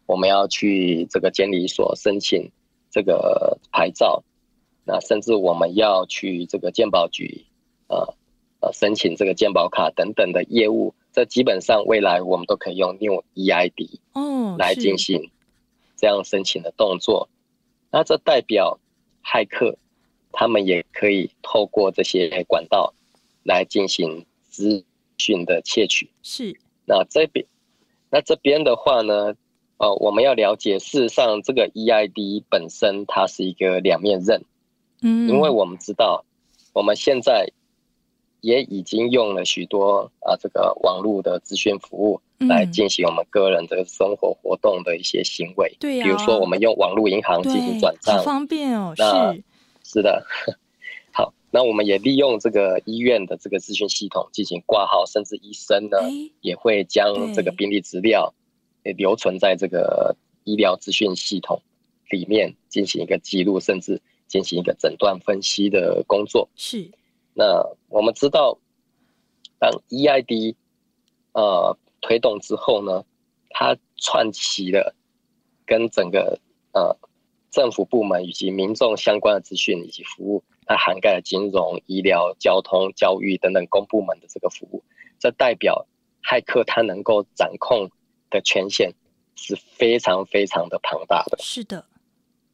[0.07, 2.51] 我们要去这个监理所申请
[2.91, 4.25] 这个牌照，
[4.85, 7.47] 那甚至我们要去这个鉴保局，
[7.87, 8.15] 呃
[8.59, 15.31] 呃申请这个鉴保卡等等的业务，这基本上未来我们都可以用 New EID 哦来进行
[15.97, 17.29] 这样申请的动作。
[17.93, 18.81] 那这代表。
[19.23, 19.77] 骇客
[20.33, 22.93] 他们也可以透过这些管道
[23.45, 24.85] 来进行资
[25.19, 26.11] 讯的窃取。
[26.23, 26.59] 是。
[26.87, 27.47] 那这边，
[28.11, 29.35] 那这边的话呢，
[29.79, 34.45] 呃，我们要了解，事实上这个 EID 本身它是一个两面刃。
[35.03, 35.29] 嗯。
[35.29, 36.25] 因为我们知道，
[36.73, 37.47] 我们现在
[38.41, 42.21] 也已经用了许多啊这个网络的资讯服务。
[42.49, 48.95] 来进行我们个人的生活活动的一些行为，对呀、啊，比如说我们用网络银行进行转账，好方便哦。
[48.97, 49.37] 那
[49.91, 50.27] 是是的，
[51.13, 55.99] 好，那我们也利用这个医院的这个资讯系统进行挂号，甚至医生呢
[56.41, 58.33] 也会将这个病历资料
[58.85, 61.61] 也留存在这个医疗资讯系统
[62.11, 66.49] 里面进行一个记录，甚至进行一个诊断分析的工作。
[66.55, 66.91] 是，
[67.35, 68.59] 那我们知道，
[69.59, 70.55] 当 EID
[71.33, 71.77] 呃。
[72.03, 73.05] 推动之后呢，
[73.51, 74.95] 它串起了
[75.67, 76.41] 跟整个
[76.73, 76.97] 呃
[77.51, 84.85] 政府部门以及民众相关的资讯以及服务，它涵盖了金融、医疗、交通、教育等等公部门的这个服务。
[85.19, 85.87] 这代表
[86.23, 87.91] 骇客他能够掌控
[88.31, 88.93] 的权限
[89.35, 91.37] 是非常非常的庞大的。
[91.41, 91.85] 是的，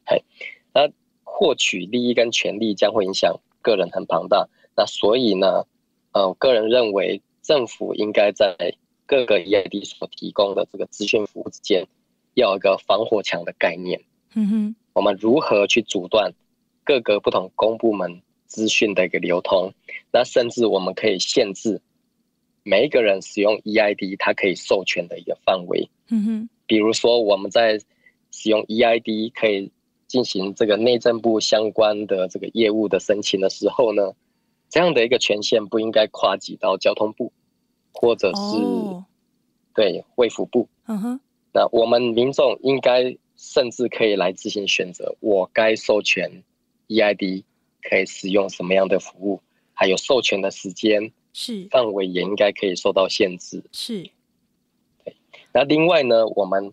[0.06, 0.24] 嘿，
[0.72, 0.90] 那
[1.22, 4.48] 获取利益跟权利将会影响个人很庞大。
[4.74, 5.66] 那所以呢，
[6.12, 8.56] 呃，我个人认为政府应该在
[9.04, 11.86] 各个 EID 所提供的这个资讯服务之间，
[12.34, 14.02] 要有一个防火墙的概念。
[14.34, 16.32] 嗯哼，我们如何去阻断
[16.82, 19.70] 各个不同公部门资讯的一个流通？
[20.10, 21.82] 那甚至我们可以限制
[22.62, 25.90] 每一个人使用 EID，它可以授权的一个范围。
[26.08, 27.78] 嗯哼，比如说我们在
[28.30, 29.70] 使用 EID 可以
[30.06, 34.14] 进行这个内政部相关的这个业务的申请的时候呢，
[34.70, 37.30] 这样的一个权限不应该跨级到交通部。
[37.98, 39.02] 或者是、oh.
[39.74, 41.20] 对卫福部嗯哼
[41.54, 46.42] 那我们民众应该甚至可以来自行选择，我该授权
[46.88, 47.44] EID
[47.82, 49.40] 可以使用什么样的服务，
[49.72, 53.62] 还有授权的时间是范围也应该可以受到限制。
[53.72, 54.10] 是，
[55.04, 55.16] 对。
[55.52, 56.72] 那另外呢，我们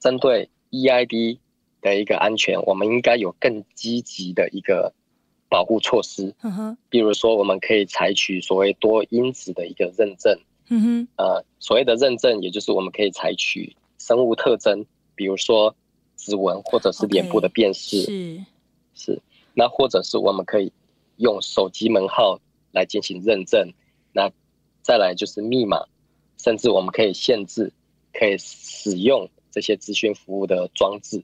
[0.00, 1.38] 针对 EID
[1.80, 4.92] 的一个安全，我们应该有更积极的一个。
[5.46, 10.36] 保护措施，嗯哼，比如说我们可以采取所谓多因子的一个认证，
[10.68, 15.74] 嗯哼，呃，所谓的认证，也就是我们可以采取生物特征，比如说
[16.16, 18.44] 指纹或者是脸部的辨识，是
[18.94, 19.22] 是，
[19.54, 20.72] 那或者是我们可以
[21.16, 22.40] 用手机门号
[22.72, 23.72] 来进行认证，
[24.12, 24.30] 那
[24.82, 25.84] 再来就是密码，
[26.38, 27.72] 甚至我们可以限制
[28.12, 31.22] 可以使用这些资讯服务的装置。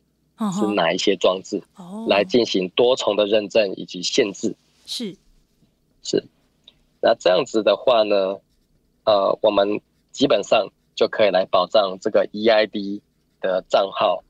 [0.59, 1.63] 是哪一些装置
[2.09, 4.57] 来进行多重的认证以及限制？
[4.87, 5.15] 是
[6.03, 6.25] 是，
[7.03, 8.39] 那这样子的话呢，
[9.05, 13.03] 呃，我们基本上就可以来保障这个 EID
[13.41, 14.23] 的账号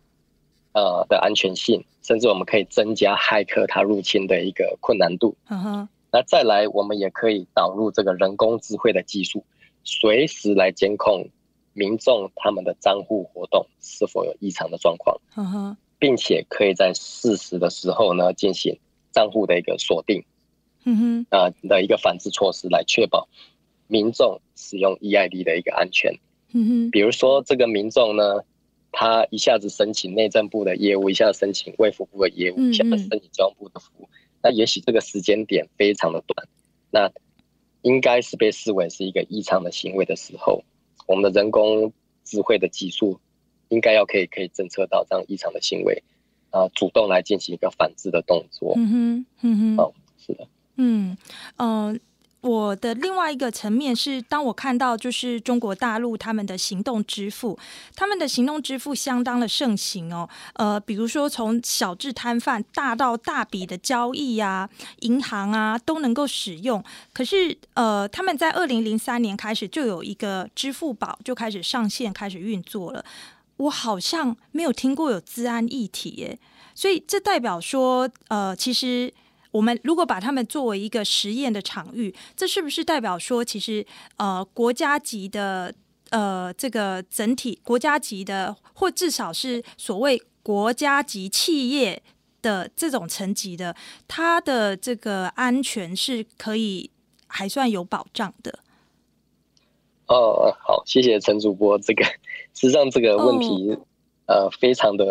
[0.73, 5.37] 呃的安全性，甚至我们可以增加骇客他入侵的一个困难度。
[5.49, 9.45] 嗯哼，那再来，我们也可以导入这个人工智慧的技术，
[9.85, 11.29] 随时来监控
[11.73, 15.21] 民众他们的账户活动是否有异常的状况。
[15.37, 15.77] 嗯哼。
[16.01, 18.75] 并且可以在适时的时候呢，进行
[19.13, 20.25] 账户的一个锁定，
[20.87, 23.29] 嗯哼，啊的一个反制措施，来确保
[23.87, 26.11] 民众使用 EID 的一个安全。
[26.55, 28.41] 嗯哼，比如说这个民众呢，
[28.93, 34.09] 他一下子申请内政部的业务，一下子申请卫福部的业务，一下子申请交通部的服务，
[34.43, 36.49] 那也许这个时间点非常的短，
[36.91, 37.11] 那
[37.83, 40.65] 应该是被视为是一个异常的行为的时候，
[41.07, 41.93] 我们的人工
[42.25, 43.21] 智慧的技术。
[43.73, 46.03] 应该要可以可以侦测到这样异常的行为，
[46.51, 48.75] 啊、呃，主动来进行一个反制的动作。
[48.77, 51.17] 嗯哼，嗯哼，哦，是的，嗯，
[51.55, 51.97] 呃，
[52.41, 57.59] 我的另外一个层面是，当我看到就是中国大陆他们的行动支付，
[57.95, 64.69] 他们的行动支付相当的盛行哦，呃，比如说从小至摊贩，大到大笔的交易啊，
[65.01, 66.83] 银行啊都能够使用。
[67.13, 73.05] 可是，呃，他们在二零零三年开始就有一个支付宝就开始上线，开始运作了。
[73.59, 76.39] 我好像没有听过有资安议题耶，
[76.75, 79.13] 所以这代表说，呃，其实
[79.51, 83.85] 我们如果把他们作为一个实验的场域，这是不是代表说，其实
[84.17, 85.75] 呃，国家级的
[86.11, 92.03] 呃这个整体国家级的，或至少是所谓国家级企业
[92.41, 93.75] 的这种层级的，
[94.07, 96.91] 它的这个安全是可以
[97.27, 98.61] 还算有保障的？
[100.07, 102.05] 哦，好，谢谢陈主播这个。
[102.53, 103.79] 实际上这个问题，
[104.27, 105.05] 呃，非常的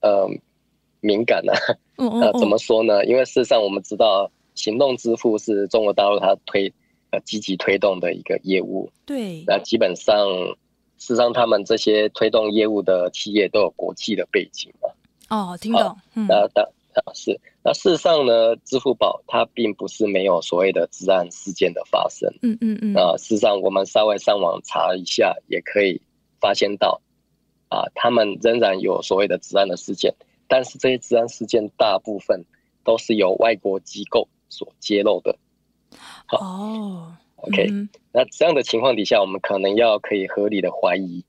[0.00, 0.28] 呃
[1.02, 1.60] 敏感呢、啊。
[2.22, 3.04] 呃，怎么说呢？
[3.04, 6.72] 因为事实上我们知道，行动支付是中国大陆它推
[7.10, 8.90] 呃积极推动的一个业务。
[9.04, 9.44] 对。
[9.46, 10.16] 那基本上，
[10.98, 14.88] 事实上他们这些推动业务的企业都有国际的背景嘛。
[15.28, 15.96] 哦，听懂。
[16.14, 16.26] 嗯。
[16.26, 17.38] 那当啊，是。
[17.64, 22.28] 那事实上呢，支付宝它并不是没有所谓的治安事件的发生。
[22.42, 22.94] 嗯嗯嗯。
[22.96, 26.00] 啊，事实上我们稍微上网查一下，也可以
[26.40, 27.00] 发现到，
[27.68, 30.12] 啊，他们仍然有所谓的治安的事件，
[30.52, 32.44] 但是这些治安事件大部分
[32.84, 35.34] 都是由外国机构所揭露的。
[36.26, 36.36] 好。
[36.44, 37.16] 哦。
[37.36, 37.88] OK，嗯。
[38.12, 41.24] 那这样的情况底下，我们可能要可以合理的怀疑。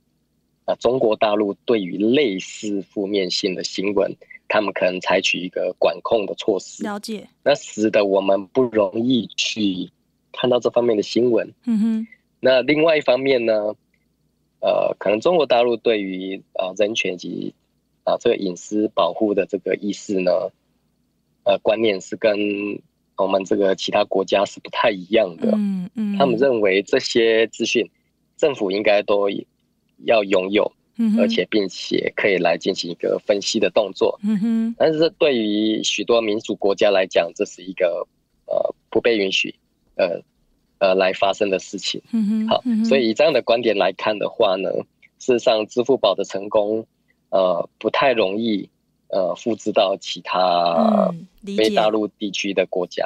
[0.65, 4.13] 啊，中国大陆对于类似负面性的新闻，
[4.49, 6.83] 他们可能采取一个管控的措施。
[6.83, 7.25] 了解。
[7.43, 9.89] 那使得我们不容易去
[10.33, 11.53] 看到这方面的新闻。
[11.63, 12.07] 嗯哼。
[12.41, 13.73] 那另外一方面呢，
[14.59, 17.55] 呃，可能中国大陆对于啊、呃、人权及
[18.03, 20.31] 啊、呃、这个隐私保护的这个意识呢，
[21.43, 22.37] 呃，观念是跟
[23.17, 25.51] 我们这个其他国家是不太一样的。
[25.55, 26.17] 嗯嗯。
[26.17, 27.89] 他们认为这些资讯，
[28.37, 29.29] 政府应该都。
[30.05, 30.69] 要拥有，
[31.17, 34.19] 而且并且可以来进行一个分析的动作。
[34.21, 38.05] 嗯哼，但是对于许多民主国家来讲，这是一个
[38.47, 39.55] 呃不被允许
[39.95, 40.19] 呃
[40.79, 42.01] 呃来发生的事情。
[42.11, 44.69] 嗯哼，好，所以以这样的观点来看的话呢，
[45.19, 46.85] 事实上支付宝的成功
[47.33, 48.69] 呃不太容易
[49.09, 51.11] 呃复制到其他
[51.43, 53.03] 非大陆地区的国家。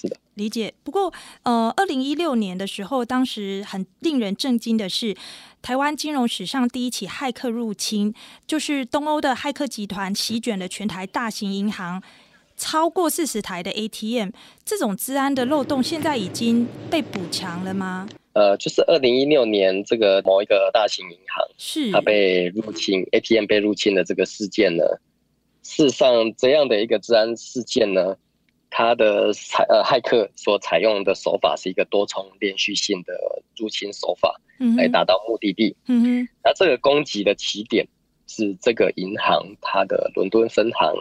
[0.00, 0.72] 是的，理解。
[0.84, 5.16] 不过，呃，二零一六年的时候，当时很令人震惊的是，
[5.60, 8.14] 台湾金融史上第一起骇客入侵，
[8.46, 12.00] 就是东欧的骇客集团席卷了全台大型银行，
[12.56, 14.30] 超过四十台的 ATM。
[14.64, 18.08] 这种治安的漏洞，现在已经被补强了吗？
[18.38, 24.84] 呃，就是二零一六年这个某一个大型银行是它被入侵，ATM 被入侵的这个事件呢，
[25.62, 28.16] 事实上这样的一个治安事件呢。
[28.70, 33.14] 它的采呃骇客所采用的手法是一个多重连续性的
[33.56, 34.38] 入侵手法，
[34.76, 35.74] 来达到目的地。
[35.86, 37.88] 嗯哼，那这个攻击的起点
[38.26, 40.94] 是这个银行它的伦敦分行，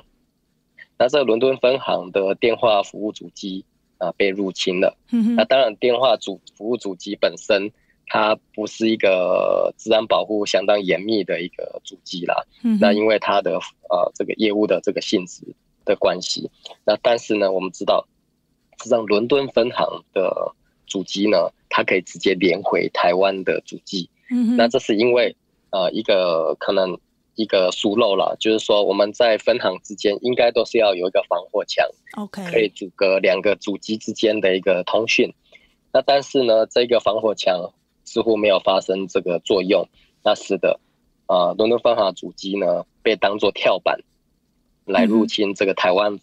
[0.97, 3.65] 那这个伦敦分行的电话服务主机
[3.97, 4.97] 啊被入侵了。
[5.35, 7.71] 那当然电话主服务主机本身
[8.07, 12.43] 它不是一个资安保护相当严密的一个主机啦。
[12.63, 13.57] 嗯，那因为它的
[13.89, 15.43] 呃这个业务的这个性质。
[15.87, 16.51] 的关系，
[16.83, 18.05] 那但是呢，我们知道，
[18.77, 20.53] 实际上伦敦分行的
[20.85, 24.09] 主机呢，它可以直接连回台湾的主机。
[24.29, 25.33] 嗯，那这是因为
[25.69, 26.99] 呃一个可能
[27.37, 35.33] 一个疏漏了，就是说我们在分行之间应该都是要有一个防火墙，OK，可以阻隔两个主机之间的一个通讯。
[35.93, 37.71] 那但是呢，这个防火墙
[38.03, 39.87] 似乎没有发生这个作用，
[40.23, 40.79] 那使得
[41.27, 43.99] 啊伦敦分行主机呢被当作跳板。
[44.89, 46.17] 来入侵这个台湾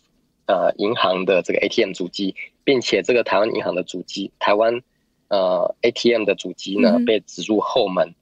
[0.46, 2.34] 呃银行的这个 ATM 主机，
[2.64, 4.80] 并且这个台湾银行的主机，台湾
[5.28, 8.14] 呃 ATM 的主机呢被植入后门。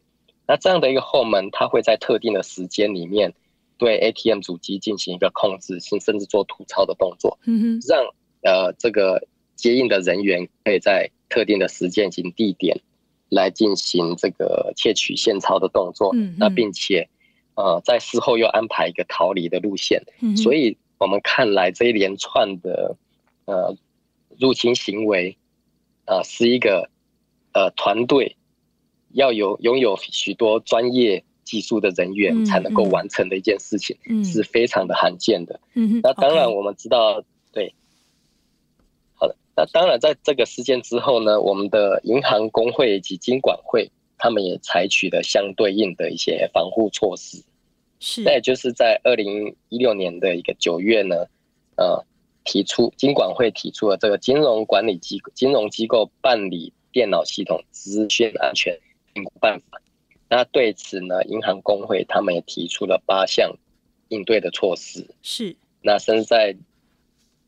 [0.47, 3.33] 那这样的一个后门，它会在特定的时间里面
[3.79, 7.39] 对 ATM 主机进行一个控制，甚甚至做吐槽的动作，
[7.89, 8.05] 让
[8.43, 12.81] 呃这个接应的人员可以在特定的时间及地点
[13.29, 16.13] 来进行这个窃取现钞的动作。
[16.39, 17.09] 那并且。
[17.55, 22.97] 呃，在事后又安排一个逃离的路线，嗯，所以我们看来这一连串的
[23.45, 23.77] 呃
[24.39, 25.37] 入侵行为，
[26.07, 26.89] 呃，是一个
[27.53, 28.37] 呃团队
[29.13, 35.61] 要有拥有许多专业技术的人员才能够完成的一件事情，嗯，是非常的罕见的。
[35.75, 37.75] 嗯，那当然我们知道，嗯，对，
[39.15, 43.91] 好的，那当然在这个事件之后呢，我们的银行工会以及金管会。
[44.19, 47.43] 他们也采取了相对应的一些防护措施，
[47.99, 48.23] 是。
[48.23, 51.27] 那也就是在二零一六年的一个九月呢，
[51.77, 52.01] 呃，
[52.45, 58.79] 提出金管会提出了这个金融管理机构、金融机构办理电脑系统资讯安全
[59.13, 59.81] 评估办法。
[60.29, 63.57] 那对此呢，银行工会他们也提出了八项
[64.09, 65.07] 应对的措施。
[65.23, 65.57] 是。
[65.83, 66.57] 那甚至在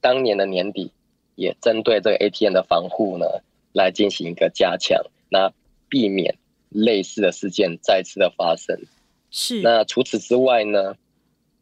[0.01, 0.91] 当年的年底，
[1.35, 3.27] 也针对这个 ATM 的防护呢，
[3.73, 5.53] 来进行一个加强，那
[5.89, 6.37] 避免。
[6.71, 8.77] 类似的事件再次的发生，
[9.31, 9.63] 是。
[9.63, 10.97] 那除此之外呢，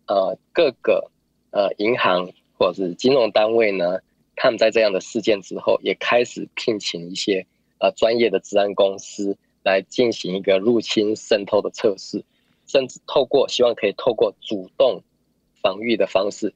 [0.06, 1.10] 呃，各个
[1.50, 3.98] 呃银行或者是金融单位呢，
[4.36, 7.46] 他们在这样的事件之后，也开始聘请一些
[7.78, 12.24] 呃专业的治安公司来进行一个入侵渗透的测试，
[12.66, 15.02] 甚至透过希望可以透过主动
[15.60, 16.54] 防御的方式，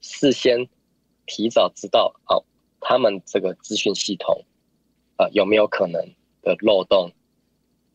[0.00, 0.68] 事先
[1.26, 2.44] 提早知道哦，
[2.80, 4.44] 他们这个资讯系统
[5.16, 6.00] 呃有没有可能
[6.42, 7.12] 的漏洞。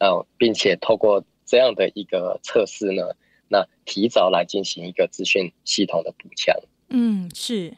[0.01, 3.03] 呃，并且透过这样的一个测试呢，
[3.49, 6.55] 那提早来进行一个资讯系统的补强。
[6.87, 7.75] 嗯，是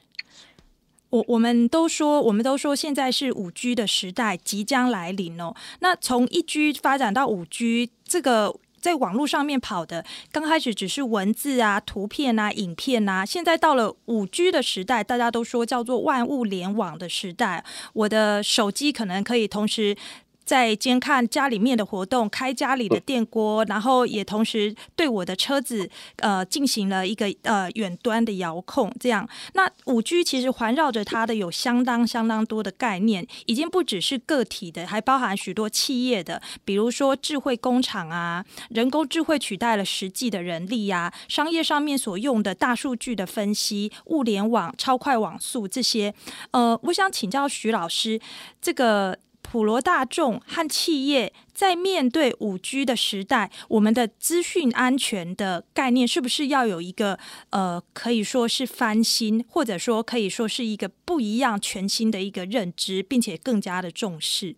[1.12, 5.54] 我我们都说，我们都说现在是五 G 的时代即将来临哦。
[5.80, 19.96] 那从一 G 发展到五 G，这个在网络上面跑的，刚开始只是文字啊、图片啊、影片啊，现在到了五 G 的时代，大家都说叫做万物联网的时代，我的手机可能可以同时。
[20.44, 29.28] 在监看家里面的活动，开家里的电锅，然后也同时对我的车子呃进行了一个呃远端的遥控，这样。
[29.54, 46.14] 那五 G 其实环绕着它的有相当相当多的概念，已经不只是个体的，还包含许多企业的，比如说智慧工厂啊，人工智慧取代了实际的人力呀、啊，商业上面所用的大数据的分析、物联网、超快网速这些。
[46.52, 48.20] 呃，我想请教徐老师，
[48.62, 49.18] 这个。
[49.52, 64.56] 普罗大众和企业在面对五 G 的时代，我们的资讯安全的概念是不是要有一个呃，可以说是翻新，或者说可以说是一个不一样、全新的一个认知，并且更加的重视？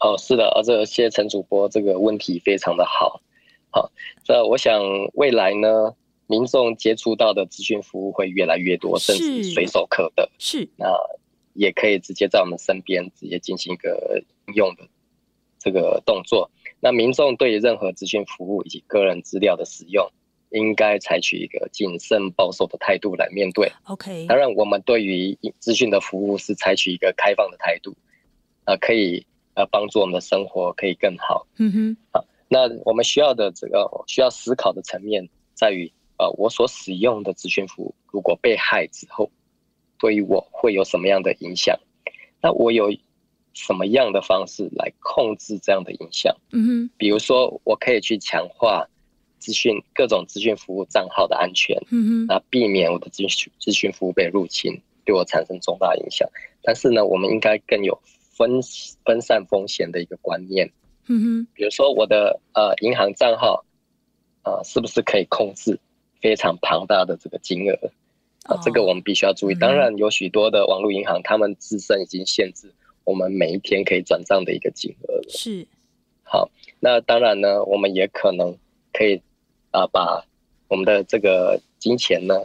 [0.00, 3.20] 哦，是的，而这谢谢陈主播这个问题非常的好。
[3.68, 3.92] 好，
[4.24, 4.80] 这我想
[5.12, 5.94] 未来呢，
[6.26, 10.30] 民众接触到的资讯服务会越来越多，甚至随手可得。
[10.38, 10.86] 是那。
[11.52, 14.88] 也可以直接在我们身边直接进行一个应用的
[15.58, 16.50] 这个动作。
[16.80, 20.10] 那民众对于任何资讯服务以及个人资料的使用，
[20.50, 23.70] 应该采取一个谨慎保守的态度来面对。
[23.84, 27.94] OK，当然我们对于资讯的服务是采取一个开放的态度，
[28.64, 31.46] 呃，可以呃帮助我们的生活可以更好。
[31.58, 39.30] 嗯哼，好，那我们需要的这个需要思考的层面在于，呃，我所使用的资讯服务如果被害之后。
[40.00, 41.78] 对于我会有什么样的影响？
[42.42, 42.90] 那我有
[43.52, 46.34] 什么样的方式来控制这样的影响？
[46.52, 48.88] 嗯哼，比如说，我可以去强化
[49.38, 56.28] 资讯各种资讯服务账号的安全，嗯哼，那避免我的资讯资讯服务被入侵，对我产生重大影响。
[56.62, 58.60] 但是呢，我们应该更有分
[59.04, 60.70] 分散风险的一个观念，
[61.08, 63.64] 嗯哼，比如说我的呃银行账号，
[64.44, 65.78] 呃，是不是可以控制
[66.22, 67.90] 非常庞大的这个金额？
[68.50, 69.54] 啊，这个我们必须要注意。
[69.54, 72.74] 当然，有许多的网络银行，他们自身已经限制
[73.04, 75.28] 我们每一天可以转账的一个金额了。
[75.28, 75.66] 是。
[76.24, 78.56] 好，那当然呢，我们也可能
[78.92, 79.22] 可以
[79.70, 80.24] 啊，把
[80.68, 82.42] 我们的这个金钱呢，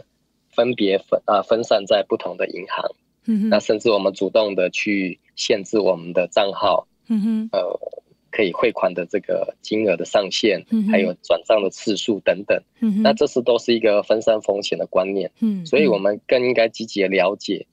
[0.50, 2.90] 分别分啊分散在不同的银行。
[3.26, 3.48] 嗯哼。
[3.48, 6.86] 那甚至我们主动的去限制我们的账号。
[7.08, 7.48] 嗯哼。
[7.52, 7.80] 呃。
[8.36, 12.62] 可以汇款的这个金额的上限，还有转账的次数等等，
[13.02, 15.30] 那这是都是一个分散风险的观念。
[15.40, 17.66] 嗯所以我们更应该积极的了解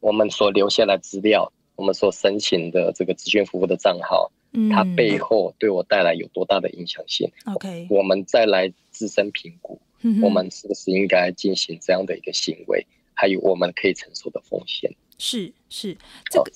[0.00, 4.32] 我们所留下来资料，我们所申请的这个资讯服务的账号，
[4.72, 9.78] 它背后对我带来有多大的影响性？OK，我们再来自身评估，
[10.22, 14.90] 我们是不是应该进行这样的一个行为，还有我们可以承受的风险。
[15.18, 15.94] 是是，
[16.30, 16.50] 这个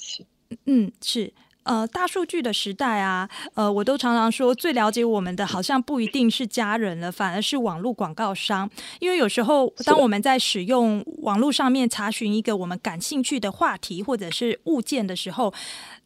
[0.65, 1.31] 嗯是。
[1.71, 8.69] 呃，大数据的时代啊，呃，我都常常说，最了解我们的好像不一定是家人了，反而是网络广告商。
[8.99, 15.55] 因为有时候，当我们在使用网络上面查询一个我们感兴趣的话题或者是物件的时候，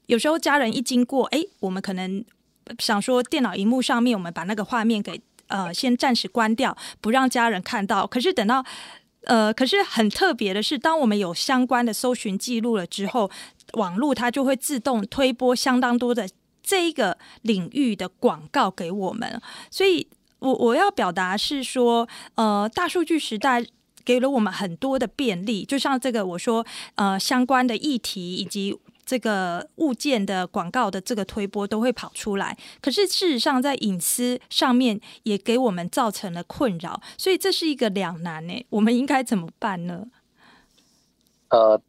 [0.04, 2.22] 有时候家人一经过，哎，我们可能
[2.78, 8.06] 想说，电脑荧幕上面我们把那个画面给呃先暂时关掉，不让家人看到。
[8.06, 8.62] 可是等到
[9.26, 13.30] 呃，可是很特别的是，当我们有相关的搜寻记录了之后。
[13.72, 16.28] 网络它就会自动推播相当多的
[16.62, 20.06] 这一个领域的广告给我们，所以
[20.38, 22.06] 我我要表达是说，
[22.36, 23.64] 呃，大数据时代
[24.04, 26.64] 给了我们很多的便利，就像这个我说，
[26.94, 40.06] 呃，相关的议题以及这个物件的广告的这个推波都会跑出来，可是事实上在隐私上面也给我们造成了困扰，所以这是一个两难呢，我们应该怎么办呢？
[41.48, 41.80] 呃。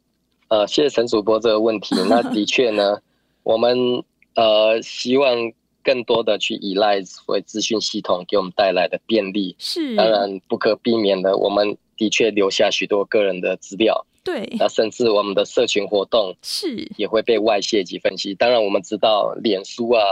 [0.47, 1.95] 呃，谢谢陈主播这个问题。
[2.07, 2.99] 那 的确呢，
[3.41, 4.03] 我们
[4.36, 5.36] 呃希望
[5.84, 9.55] 更多的去依赖所谓资讯系统给我们带来的便利。
[9.57, 14.05] 是，当然不可避免的，我们的确留下许多个人的资料。
[14.26, 18.36] 对，那甚至我们的社群活动是也会被外泄及分析。
[18.36, 20.03] 当然，我们知道脸书啊，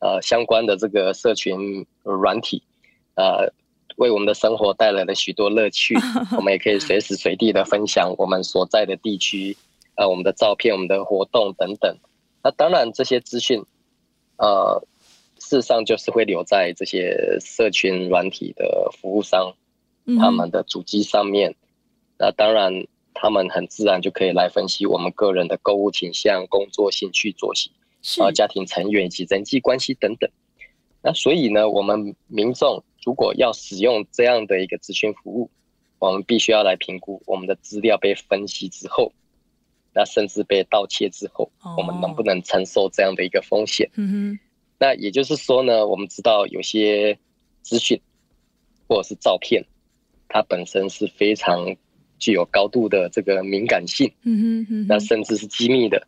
[0.00, 2.62] 呃相关的这个社群软体，
[3.14, 3.50] 呃。
[3.96, 5.94] 为我们的生活带来了许多乐趣，
[6.36, 9.56] 我们也可以随时随地的分享我们所在的地区，
[9.94, 11.96] 呃，我们的照片、我们的活动等等。
[12.42, 13.62] 那当然，这些资讯，
[14.36, 14.84] 呃，
[15.38, 19.54] 事实上就是会留在这些社群软体的服务商
[20.18, 21.54] 他们的主机上面。
[22.18, 22.72] 那当然，
[23.14, 27.70] 他们很自然就可以来分析我们个人的购物倾向、工作兴趣、作息，
[28.20, 30.30] 啊，家庭成员以及人际关系等等。
[31.02, 32.84] 那所以呢，我们民众。
[33.06, 35.50] 如果要使用这样的一个咨询服务，
[35.98, 39.12] 我们必须要来评估我们的资料被分析之后，
[39.92, 43.90] 那甚至被盗窃之后，我们能不能承受这样的一个风险？
[43.96, 44.38] 嗯哼。
[44.78, 47.18] 那也就是说呢，我们知道有些
[47.60, 48.00] 资讯
[48.88, 49.62] 或者是照片，
[50.26, 51.76] 它本身是非常
[52.18, 56.06] 具有高度的这个敏感性，嗯哼，那甚至是机密的。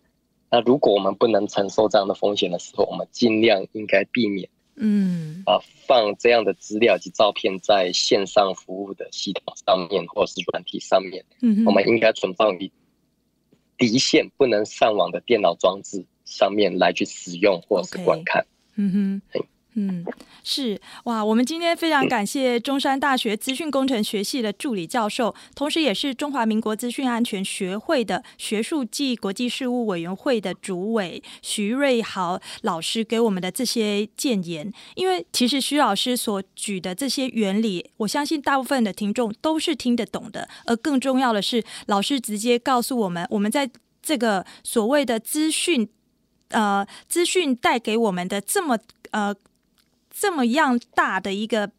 [0.51, 12.71] 那如果我们不能承受这样的风险的时候，我们尽量应该避免，嗯，啊，放这样的资料及照片在线上服务的系统上面或是软体上面，嗯，我们应该存放于
[13.79, 18.43] 离线不能上网的电脑装置上面来去使用或是观看。
[18.43, 18.47] Okay.
[18.77, 18.93] 嗯
[19.33, 19.43] 哼，
[19.79, 20.03] 嗯，
[20.43, 34.72] 是哇，我们今天非常感谢中山大学资讯工程学系的助理教授，同时也是中华民国资讯安全学会的学术暨国际事务委员会的主委徐瑞豪老师给我们的这些建言。
[34.95, 40.49] 因为其实徐老师所举的这些原理，我相信大部分的听众都是听得懂的。
[40.64, 43.70] 而更重要的是，老师直接告诉我们，我们在
[44.03, 45.87] 这个所谓的资讯。
[46.51, 48.79] 呃，资讯带给我们的这么
[49.11, 49.35] 呃
[50.19, 51.71] 这么样大的一个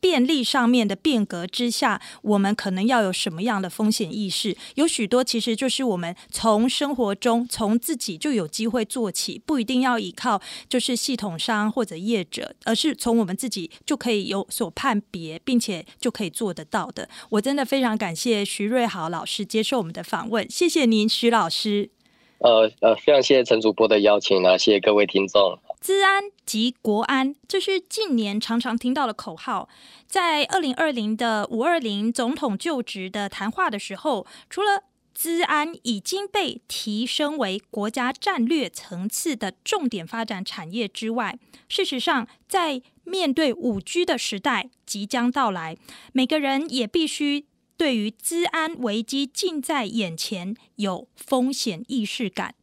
[0.00, 4.56] 便利上面的变革之下，我们可能要有什么样的风险意识？
[4.76, 17.08] 有许多其实就是我们从生活中从自己就有机会做起，不一定要依靠就是系统商或者业者，而是从我们自己就可以有所判别，并且就可以做得到的。
[17.30, 21.90] 我真的非常感谢徐瑞豪老师接受我们的访问，谢谢您，徐老师。
[22.38, 25.58] 呃呃，非常谢谢陈主播的邀请啊，谢谢各位听众。
[25.80, 29.68] 资安及国安，这是近年常常听到的口号。
[30.06, 34.82] 在二零二零的五二零总统就职的谈话的时候，除了
[35.14, 45.76] 资安已经被提升为国家战略层次的重点发展产业之外，事实上，在面对五 G 的时代即将到来，
[46.12, 47.46] 每个人也必须。
[47.76, 52.56] 对于资安危机近在眼前，有风险意识感。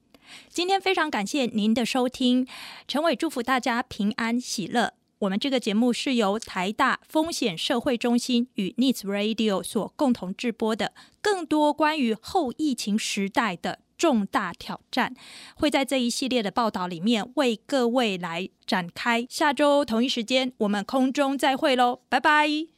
[0.49, 2.47] 今天非常感谢您的收听，
[2.88, 4.93] 陈伟祝福大家平安喜乐。
[5.19, 10.93] 我们这个节目是由台大风险社会中心与 News Radio 所共同制播的。
[11.21, 15.15] 更多关于后疫情时代的重大挑战，
[15.55, 19.25] 会在这一系列的报道里面为各位来展开。
[19.29, 22.74] 下周同一时间，我们空中再会喽，拜拜。